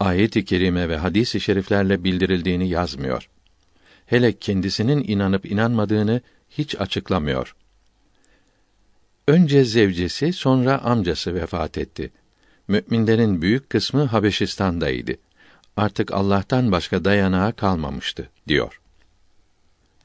[0.00, 3.28] Ayet-i kerime ve hadis-i şeriflerle bildirildiğini yazmıyor.
[4.06, 7.56] Hele kendisinin inanıp inanmadığını hiç açıklamıyor.
[9.28, 12.10] Önce zevcesi, sonra amcası vefat etti.
[12.68, 15.12] Müminlerin büyük kısmı Habeşistan'daydı.
[15.76, 18.80] Artık Allah'tan başka dayanağı kalmamıştı diyor.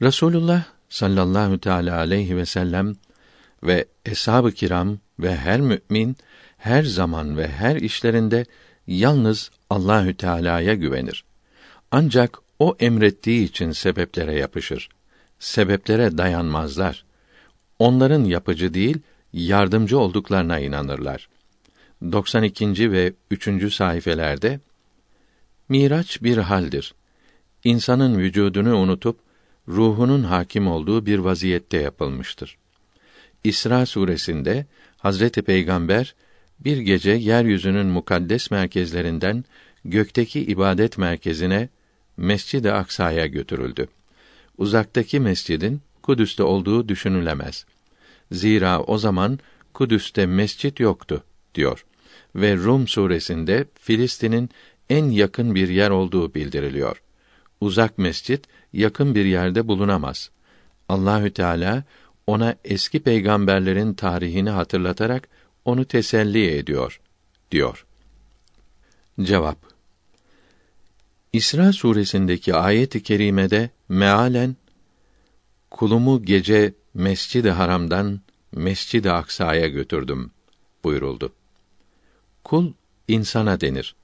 [0.02, 2.94] Resulullah sallallahu teala aleyhi ve sellem
[3.62, 6.16] ve eshab-ı kiram ve her mümin
[6.62, 8.46] her zaman ve her işlerinde
[8.86, 11.24] yalnız Allahü Teala'ya güvenir.
[11.90, 14.88] Ancak o emrettiği için sebeplere yapışır.
[15.38, 17.04] Sebeplere dayanmazlar.
[17.78, 18.98] Onların yapıcı değil,
[19.32, 21.28] yardımcı olduklarına inanırlar.
[22.12, 22.92] 92.
[22.92, 23.74] ve 3.
[23.74, 24.60] sayfelerde
[25.68, 26.94] Miraç bir haldir.
[27.64, 29.18] İnsanın vücudunu unutup
[29.68, 32.58] ruhunun hakim olduğu bir vaziyette yapılmıştır.
[33.44, 36.14] İsra suresinde Hazreti Peygamber
[36.64, 39.44] bir gece yeryüzünün mukaddes merkezlerinden
[39.84, 41.68] gökteki ibadet merkezine
[42.16, 43.88] Mescid-i Aksa'ya götürüldü.
[44.58, 47.66] Uzaktaki mescidin Kudüs'te olduğu düşünülemez.
[48.32, 49.38] Zira o zaman
[49.74, 51.84] Kudüs'te mescit yoktu diyor
[52.34, 54.50] ve Rum suresinde Filistin'in
[54.90, 57.02] en yakın bir yer olduğu bildiriliyor.
[57.60, 60.30] Uzak mescit yakın bir yerde bulunamaz.
[60.88, 61.84] Allahü Teala
[62.26, 65.28] ona eski peygamberlerin tarihini hatırlatarak
[65.64, 67.00] onu teselli ediyor
[67.50, 67.86] diyor.
[69.20, 69.58] Cevap
[71.32, 74.56] İsra suresindeki ayet-i kerimede mealen
[75.70, 78.20] kulumu gece Mescid-i Haram'dan
[78.52, 80.30] Mescid-i Aksa'ya götürdüm
[80.84, 81.32] buyuruldu.
[82.44, 82.72] Kul
[83.08, 83.96] insana denir.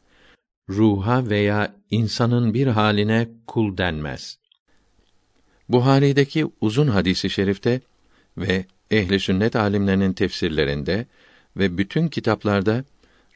[0.71, 4.39] Ruha veya insanın bir haline kul denmez.
[5.69, 7.81] Buhari'deki uzun hadisi şerifte
[8.37, 11.07] ve ehli sünnet alimlerinin tefsirlerinde
[11.59, 12.85] ve bütün kitaplarda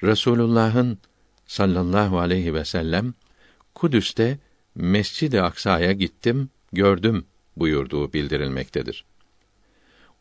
[0.02, 0.98] Resulullah'ın
[1.46, 3.14] sallallahu aleyhi ve sellem
[3.74, 4.38] Kudüs'te
[4.74, 7.24] Mescid-i Aksa'ya gittim, gördüm
[7.56, 9.04] buyurduğu bildirilmektedir.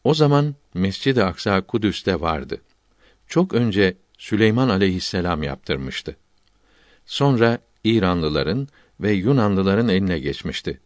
[0.04, 2.62] O zaman Mescid-i Aksa Kudüs'te vardı.
[3.28, 6.16] Çok önce Süleyman aleyhisselam yaptırmıştı.
[7.06, 8.68] Sonra İranlıların
[9.00, 10.80] ve Yunanlıların eline geçmişti.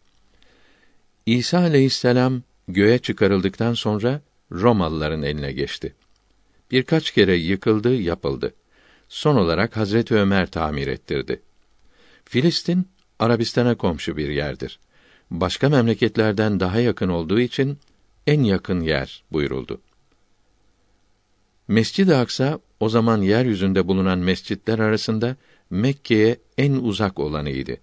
[1.26, 5.95] İsa aleyhisselam göğe çıkarıldıktan sonra Romalıların eline geçti.
[6.72, 8.53] Birkaç kere yıkıldı, yapıldı.
[9.09, 11.41] Son olarak Hazreti Ömer tamir ettirdi.
[12.26, 12.88] Filistin
[13.20, 14.80] Arabistan'a komşu bir yerdir.
[15.32, 17.78] Başka memleketlerden daha yakın olduğu için
[18.28, 19.82] en yakın yer buyuruldu.
[21.68, 25.36] Mescid-i Aksa o zaman yeryüzünde bulunan mescitler arasında
[25.70, 27.78] Mekke'ye en uzak olanıydı.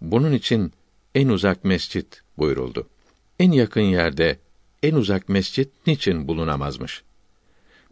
[0.00, 0.72] Bunun için
[1.14, 2.88] en uzak mescit buyuruldu.
[3.38, 4.38] En yakın yerde
[4.82, 7.02] en uzak mescit niçin bulunamazmış?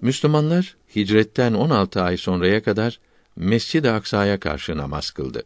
[0.00, 3.00] Müslümanlar hicretten 16 ay sonraya kadar
[3.36, 5.42] Mescid-i Aksa'ya karşı namaz kıldı.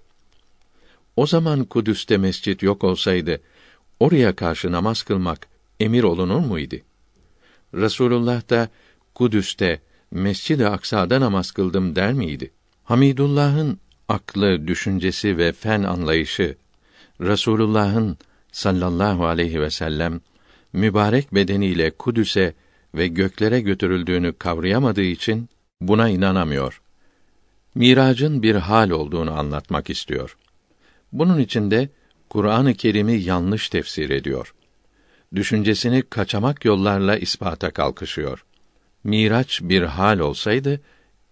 [1.17, 3.41] O zaman Kudüs'te mescit yok olsaydı
[4.01, 5.49] oraya karşı namaz kılmak
[5.81, 6.77] emir olunur muydu?
[7.75, 8.69] Resulullah da
[9.15, 9.81] Kudüs'te
[10.11, 12.51] Mescid-i Aksa'da namaz kıldım der miydi?
[12.85, 13.79] Hamidullah'ın
[14.09, 16.57] aklı, düşüncesi ve fen anlayışı
[17.21, 18.19] Resulullah'ın
[18.53, 20.21] sallallahu aleyhi ve sellem
[20.73, 22.55] mübarek bedeniyle Kudüs'e
[22.95, 25.49] ve göklere götürüldüğünü kavrayamadığı için
[25.81, 26.83] buna inanamıyor.
[27.75, 30.37] Miracın bir hal olduğunu anlatmak istiyor.
[31.13, 31.89] Bunun için de
[32.31, 34.55] Kur'an-ı Kerim'i yanlış tefsir ediyor.
[35.35, 38.45] Düşüncesini kaçamak yollarla ispata kalkışıyor.
[39.05, 40.81] Miraç bir hal olsaydı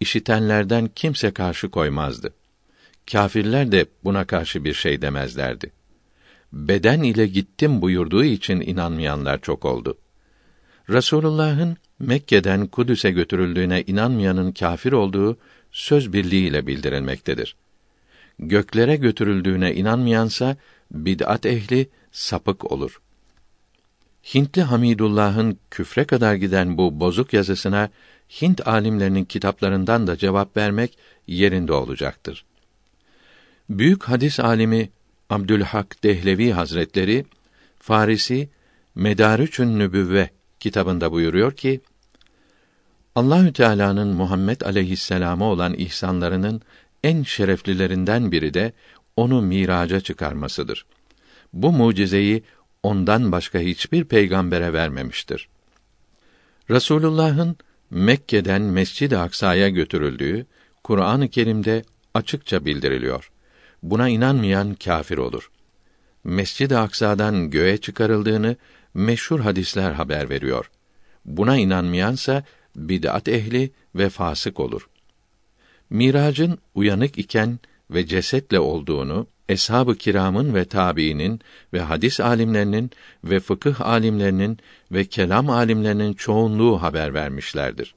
[0.01, 2.33] işitenlerden kimse karşı koymazdı.
[3.13, 5.73] Kâfirler de buna karşı bir şey demezlerdi.
[6.53, 9.99] Beden ile gittim buyurduğu için inanmayanlar çok oldu.
[10.91, 15.39] Resulullah'ın Mekke'den Kudüs'e götürüldüğüne inanmayanın kâfir olduğu
[15.73, 17.57] söz birliğiyle bildirilmektedir.
[18.39, 20.57] Göklere götürüldüğüne inanmayansa
[20.91, 23.01] bid'at ehli sapık olur.
[24.35, 27.91] Hintli Hamidullah'ın küfre kadar giden bu bozuk yazısına
[28.43, 32.45] Hint alimlerinin kitaplarından da cevap vermek yerinde olacaktır.
[33.71, 34.91] Büyük hadis alimi
[35.31, 37.25] Abdülhak Dehlevi Hazretleri
[37.79, 38.49] Farisi
[38.95, 40.31] Medarüçün Nübüvve
[40.63, 41.81] kitabında buyuruyor ki
[43.15, 46.63] Allahü Teala'nın Muhammed aleyhisselama olan ihsanlarının
[47.05, 48.73] en şereflilerinden biri de
[49.17, 50.87] onu miraca çıkarmasıdır.
[51.53, 52.43] Bu mucizeyi
[52.83, 55.49] ondan başka hiçbir peygambere vermemiştir.
[56.71, 57.57] Resulullah'ın
[57.91, 60.47] Mekke'den Mescid-i Aksa'ya götürüldüğü
[60.85, 61.85] Kur'an-ı Kerim'de
[62.15, 63.31] açıkça bildiriliyor.
[63.83, 65.51] Buna inanmayan kâfir olur.
[66.25, 68.57] Mescid-i Aksa'dan göğe çıkarıldığını
[68.95, 70.71] meşhur hadisler haber veriyor.
[71.25, 72.45] Buna inanmayansa
[72.77, 74.89] bid'at ehli ve fasık olur.
[75.91, 77.59] Miracın uyanık iken
[77.91, 81.41] ve cesetle olduğunu eshab-ı kiramın ve tabiinin
[81.73, 82.91] ve hadis alimlerinin
[83.25, 84.59] ve fıkıh alimlerinin
[84.93, 87.95] ve kelam alimlerinin çoğunluğu haber vermişlerdir.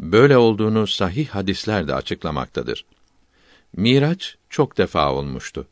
[0.00, 2.84] Böyle olduğunu sahih hadisler de açıklamaktadır.
[3.76, 5.66] Miraç çok defa olmuştu.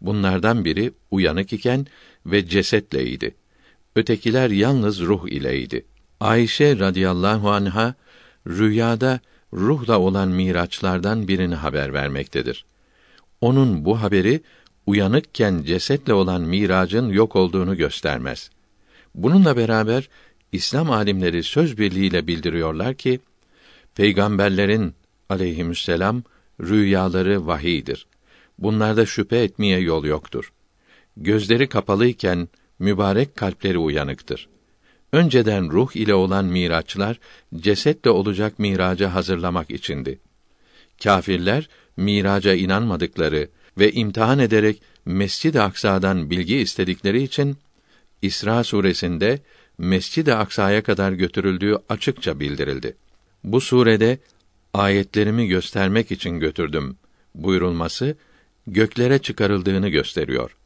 [0.00, 1.86] Bunlardan biri uyanık iken
[2.26, 3.34] ve cesetleydi.
[3.96, 5.84] Ötekiler yalnız ruh ileydi.
[6.20, 7.94] Ayşe radıyallahu anha
[8.46, 9.20] rüyada
[9.52, 12.64] ruhla olan miraçlardan birini haber vermektedir.
[13.40, 14.40] Onun bu haberi
[14.86, 18.50] uyanıkken cesetle olan miracın yok olduğunu göstermez.
[19.14, 20.08] Bununla beraber
[20.52, 23.20] İslam alimleri söz birliğiyle bildiriyorlar ki
[23.94, 24.94] peygamberlerin
[25.28, 26.22] aleyhisselam
[26.60, 28.06] rüyaları vahiydir.
[28.58, 30.52] Bunlarda şüphe etmeye yol yoktur.
[31.16, 32.48] Gözleri kapalıyken
[32.82, 34.48] mübarek kalpleri uyanıktır.
[35.12, 37.20] Önceden ruh ile olan miraçlar
[37.56, 40.18] cesetle olacak miraca hazırlamak içindi.
[41.02, 47.56] Kâfirler miraca inanmadıkları ve imtihan ederek Mescid-i Aksa'dan bilgi istedikleri için
[48.22, 49.40] İsra suresinde
[49.78, 52.96] Mescid-i Aksa'ya kadar götürüldüğü açıkça bildirildi.
[53.44, 54.18] Bu surede
[54.74, 56.96] ayetlerimi göstermek için götürdüm
[57.34, 58.16] buyurulması
[58.66, 60.56] göklere çıkarıldığını gösteriyor.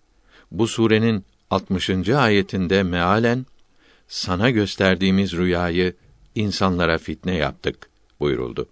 [0.50, 2.08] Bu surenin 60.
[2.08, 3.46] ayetinde mealen
[4.08, 5.94] sana gösterdiğimiz rüyayı
[6.34, 7.90] insanlara fitne yaptık
[8.20, 8.68] buyuruldu.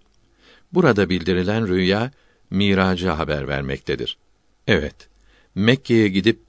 [0.73, 2.11] Burada bildirilen rüya
[2.49, 4.17] miraca haber vermektedir.
[4.67, 4.95] Evet,
[5.55, 6.39] Mekke'ye gidip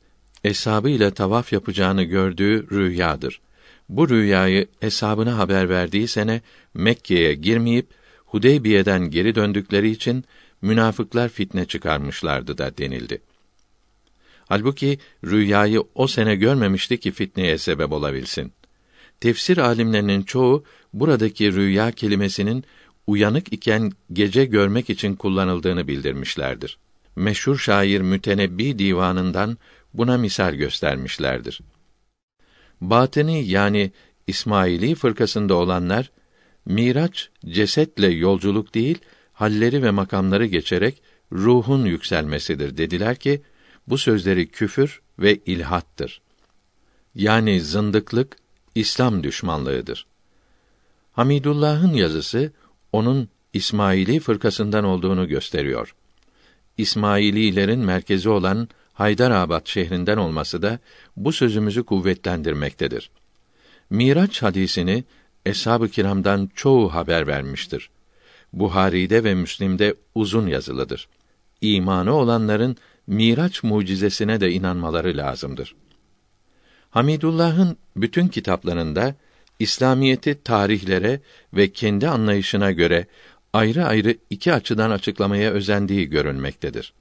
[0.45, 3.41] eshabıyla tavaf yapacağını gördüğü rüyadır.
[3.89, 6.41] Bu rüyayı hesabına haber verdiği sene
[6.75, 7.87] Mekke'ye girmeyip
[8.25, 10.25] Hudeybiye'den geri döndükleri için
[10.63, 13.21] münafıklar fitne çıkarmışlardı da denildi.
[14.47, 18.53] Halbuki rüyayı o sene görmemişti ki fitneye sebep olabilsin.
[19.21, 22.65] Tefsir alimlerinin çoğu buradaki rüya kelimesinin
[23.07, 26.79] uyanık iken gece görmek için kullanıldığını bildirmişlerdir.
[27.17, 29.59] Meşhur şair Mütenebbi divanından
[29.95, 31.61] buna misal göstermişlerdir.
[32.81, 33.91] Batini yani
[34.27, 36.11] İsmaili fırkasında olanlar
[36.67, 38.99] Miraç cesetle yolculuk değil,
[39.33, 43.43] halleri ve makamları geçerek ruhun yükselmesidir dediler ki
[43.89, 46.21] bu sözleri küfür ve ilhattır.
[47.15, 48.37] Yani zındıklık,
[48.75, 50.07] İslam düşmanlığıdır.
[51.13, 52.53] Hamidullah'ın yazısı
[52.93, 55.95] onun İsmaili fırkasından olduğunu gösteriyor.
[56.79, 60.79] İsmaililerin merkezi olan Haydarabad şehrinden olması da
[61.17, 63.11] bu sözümüzü kuvvetlendirmektedir.
[63.91, 65.05] Miraç hadisini
[65.47, 67.91] eshab-ı kiramdan çoğu haber vermiştir.
[68.53, 71.09] Buhari'de ve Müslim'de uzun yazılıdır.
[71.61, 72.77] İmanı olanların
[73.07, 75.75] Miraç mucizesine de inanmaları lazımdır.
[76.91, 79.15] Hamidullah'ın bütün kitaplarında
[79.59, 81.21] İslamiyeti tarihlere
[81.55, 83.07] ve kendi anlayışına göre
[83.53, 86.93] ayrı ayrı iki açıdan açıklamaya özendiği görünmektedir.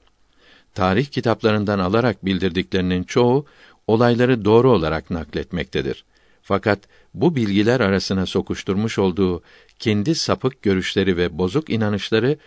[0.74, 3.46] Tarih kitaplarından alarak bildirdiklerinin çoğu
[3.88, 6.06] olayları doğru olarak nakletmektedir.
[6.42, 6.80] Fakat
[7.14, 9.44] bu bilgiler arasına sokuşturmuş olduğu
[9.80, 12.38] kendi sapık görüşleri ve bozuk inanışları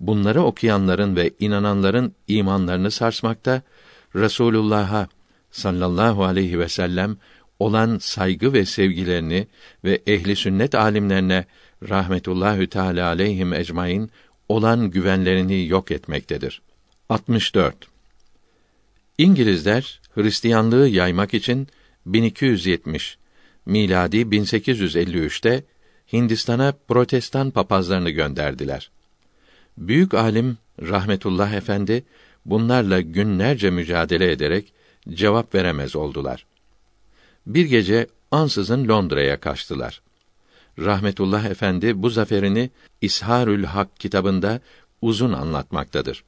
[0.00, 3.62] bunları okuyanların ve inananların imanlarını sarsmakta,
[4.14, 5.08] Resulullah'a
[5.50, 7.16] sallallahu aleyhi ve sellem
[7.58, 9.46] olan saygı ve sevgilerini
[9.84, 11.44] ve ehli sünnet alimlerine
[11.88, 14.10] rahmetullahü teala aleyhim ecmaîn
[14.48, 16.62] olan güvenlerini yok etmektedir.
[17.08, 17.76] 64.
[19.18, 21.68] İngilizler Hristiyanlığı yaymak için
[22.06, 23.18] 1270
[23.66, 25.64] miladi 1853'te
[26.12, 28.90] Hindistan'a protestan papazlarını gönderdiler.
[29.78, 32.04] Büyük alim rahmetullah efendi
[32.46, 34.72] bunlarla günlerce mücadele ederek
[35.10, 36.46] cevap veremez oldular.
[37.46, 40.00] Bir gece ansızın Londra'ya kaçtılar.
[40.78, 42.70] Rahmetullah Efendi bu zaferini
[43.00, 44.60] İsharül Hak kitabında
[45.02, 46.24] uzun anlatmaktadır.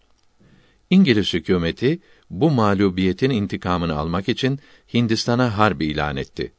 [0.91, 1.99] İngiliz hükümeti
[2.31, 4.61] bu mağlubiyetin intikamını almak için
[4.95, 6.53] Hindistan'a harp ilan etti.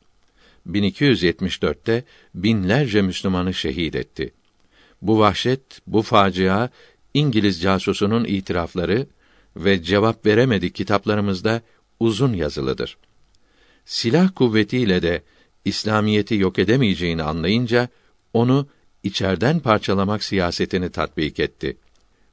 [0.69, 2.03] 1274'te
[2.35, 4.33] binlerce Müslümanı şehit etti.
[5.01, 6.69] Bu vahşet, bu facia
[7.13, 9.07] İngiliz casusunun itirafları
[9.55, 11.61] ve cevap veremedi kitaplarımızda
[11.99, 12.97] uzun yazılıdır.
[13.85, 15.23] Silah kuvvetiyle de
[15.65, 17.89] İslamiyeti yok edemeyeceğini anlayınca
[18.33, 18.67] onu
[19.03, 21.77] içerden parçalamak siyasetini tatbik etti.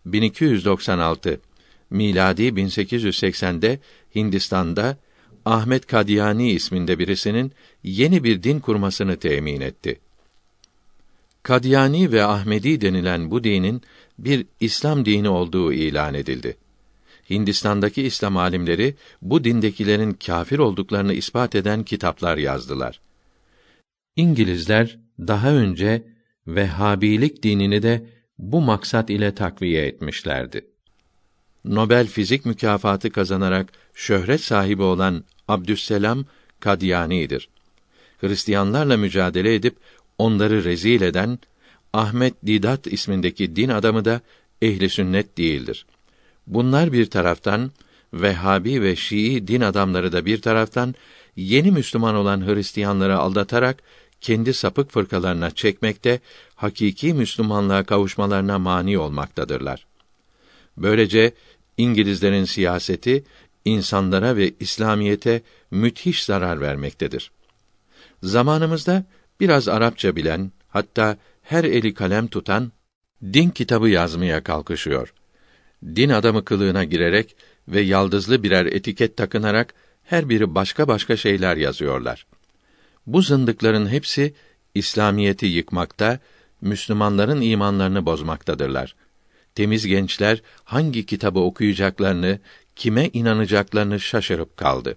[0.07, 1.41] 1296
[1.91, 3.81] miladi 1880'de
[4.15, 4.97] Hindistan'da
[5.45, 7.53] Ahmet Kadiyani isminde birisinin
[7.83, 10.01] yeni bir din kurmasını temin etti.
[11.49, 13.83] Kadiyani ve Ahmedi denilen bu dinin
[14.19, 16.57] bir İslam dini olduğu ilan edildi.
[17.31, 23.01] Hindistan'daki İslam alimleri bu dindekilerin kâfir olduklarını ispat eden kitaplar yazdılar.
[24.17, 26.03] İngilizler daha önce
[26.47, 28.07] Vehhabilik dinini de
[28.39, 30.67] bu maksat ile takviye etmişlerdi.
[31.65, 36.25] Nobel Fizik mükafatı kazanarak şöhret sahibi olan Abdüsselam
[36.61, 37.49] Kadiyani'dir.
[38.21, 39.77] Hristiyanlarla mücadele edip
[40.19, 41.39] onları rezil eden
[41.93, 44.21] Ahmet Didat ismindeki din adamı da
[44.63, 45.87] ehli sünnet değildir.
[46.47, 47.71] Bunlar bir taraftan
[48.13, 50.95] Vehhabi ve Şii din adamları da bir taraftan
[51.37, 53.83] yeni Müslüman olan Hristiyanları aldatarak
[54.21, 56.21] kendi sapık fırkalarına çekmekte,
[56.55, 59.87] hakiki Müslümanlığa kavuşmalarına mani olmaktadırlar.
[60.77, 61.33] Böylece
[61.77, 63.25] İngilizlerin siyaseti
[63.65, 67.31] insanlara ve İslamiyete müthiş zarar vermektedir.
[68.23, 69.05] Zamanımızda
[69.41, 72.73] biraz Arapça bilen, hatta her eli kalem tutan
[73.23, 75.15] din kitabı yazmaya kalkışıyor.
[75.85, 77.37] Din adamı kılığına girerek
[77.69, 79.75] ve yaldızlı birer etiket takınarak
[80.05, 82.27] her biri başka başka şeyler yazıyorlar.
[83.07, 84.35] Bu zındıkların hepsi
[84.75, 86.19] İslamiyeti yıkmakta,
[86.61, 88.95] Müslümanların imanlarını bozmaktadırlar.
[89.55, 92.39] Temiz gençler hangi kitabı okuyacaklarını,
[92.77, 94.97] kime inanacaklarını şaşırıp kaldı.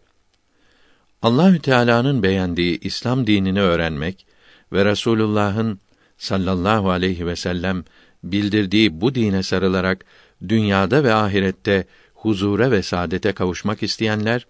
[1.22, 4.26] Allahü Teala'nın beğendiği İslam dinini öğrenmek
[4.74, 5.80] ve Resulullah'ın
[6.18, 7.84] sallallahu aleyhi ve sellem
[8.24, 10.06] bildirdiği bu dine sarılarak
[10.48, 14.48] dünyada ve ahirette huzura ve saadete kavuşmak isteyenler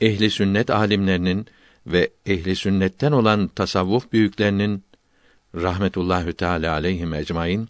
[0.00, 1.46] ehli sünnet alimlerinin
[1.86, 4.84] ve ehli sünnetten olan tasavvuf büyüklerinin
[5.54, 7.68] rahmetullahü teala aleyhim ecmaîn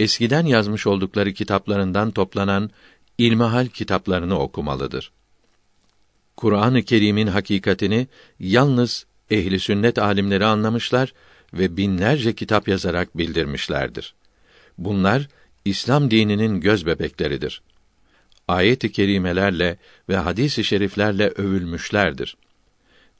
[0.00, 2.70] eskiden yazmış oldukları kitaplarından toplanan
[3.18, 5.12] ilmihal kitaplarını okumalıdır.
[6.36, 8.06] Kur'an-ı Kerim'in hakikatini
[8.40, 11.12] yalnız ehli sünnet alimleri anlamışlar
[11.54, 14.14] ve binlerce kitap yazarak bildirmişlerdir.
[14.78, 15.28] Bunlar
[15.64, 17.62] İslam dininin göz bebekleridir.
[18.48, 22.36] Ayet-i kerimelerle ve hadis-i şeriflerle övülmüşlerdir.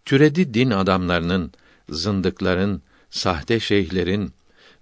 [0.05, 1.53] Türedi din adamlarının,
[1.89, 4.33] zındıkların, sahte şeyhlerin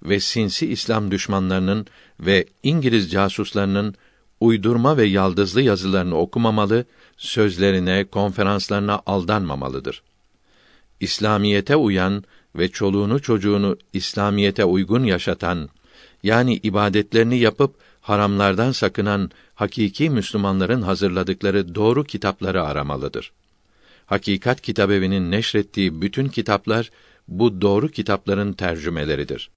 [0.03, 1.87] ve sinsi İslam düşmanlarının
[2.21, 3.95] ve İngiliz casuslarının
[4.41, 6.85] uydurma ve yaldızlı yazılarını okumamalı,
[7.17, 10.03] sözlerine, konferanslarına aldanmamalıdır.
[11.01, 12.25] İslamiyete uyan
[12.57, 15.69] ve çoluğunu çocuğunu İslamiyete uygun yaşatan,
[16.23, 23.33] yani ibadetlerini yapıp haramlardan sakınan hakiki Müslümanların hazırladıkları doğru kitapları aramalıdır.
[24.07, 26.91] Hakikat Kitabevi'nin neşrettiği bütün kitaplar
[27.29, 29.51] bu doğru kitapların tercümeleridir.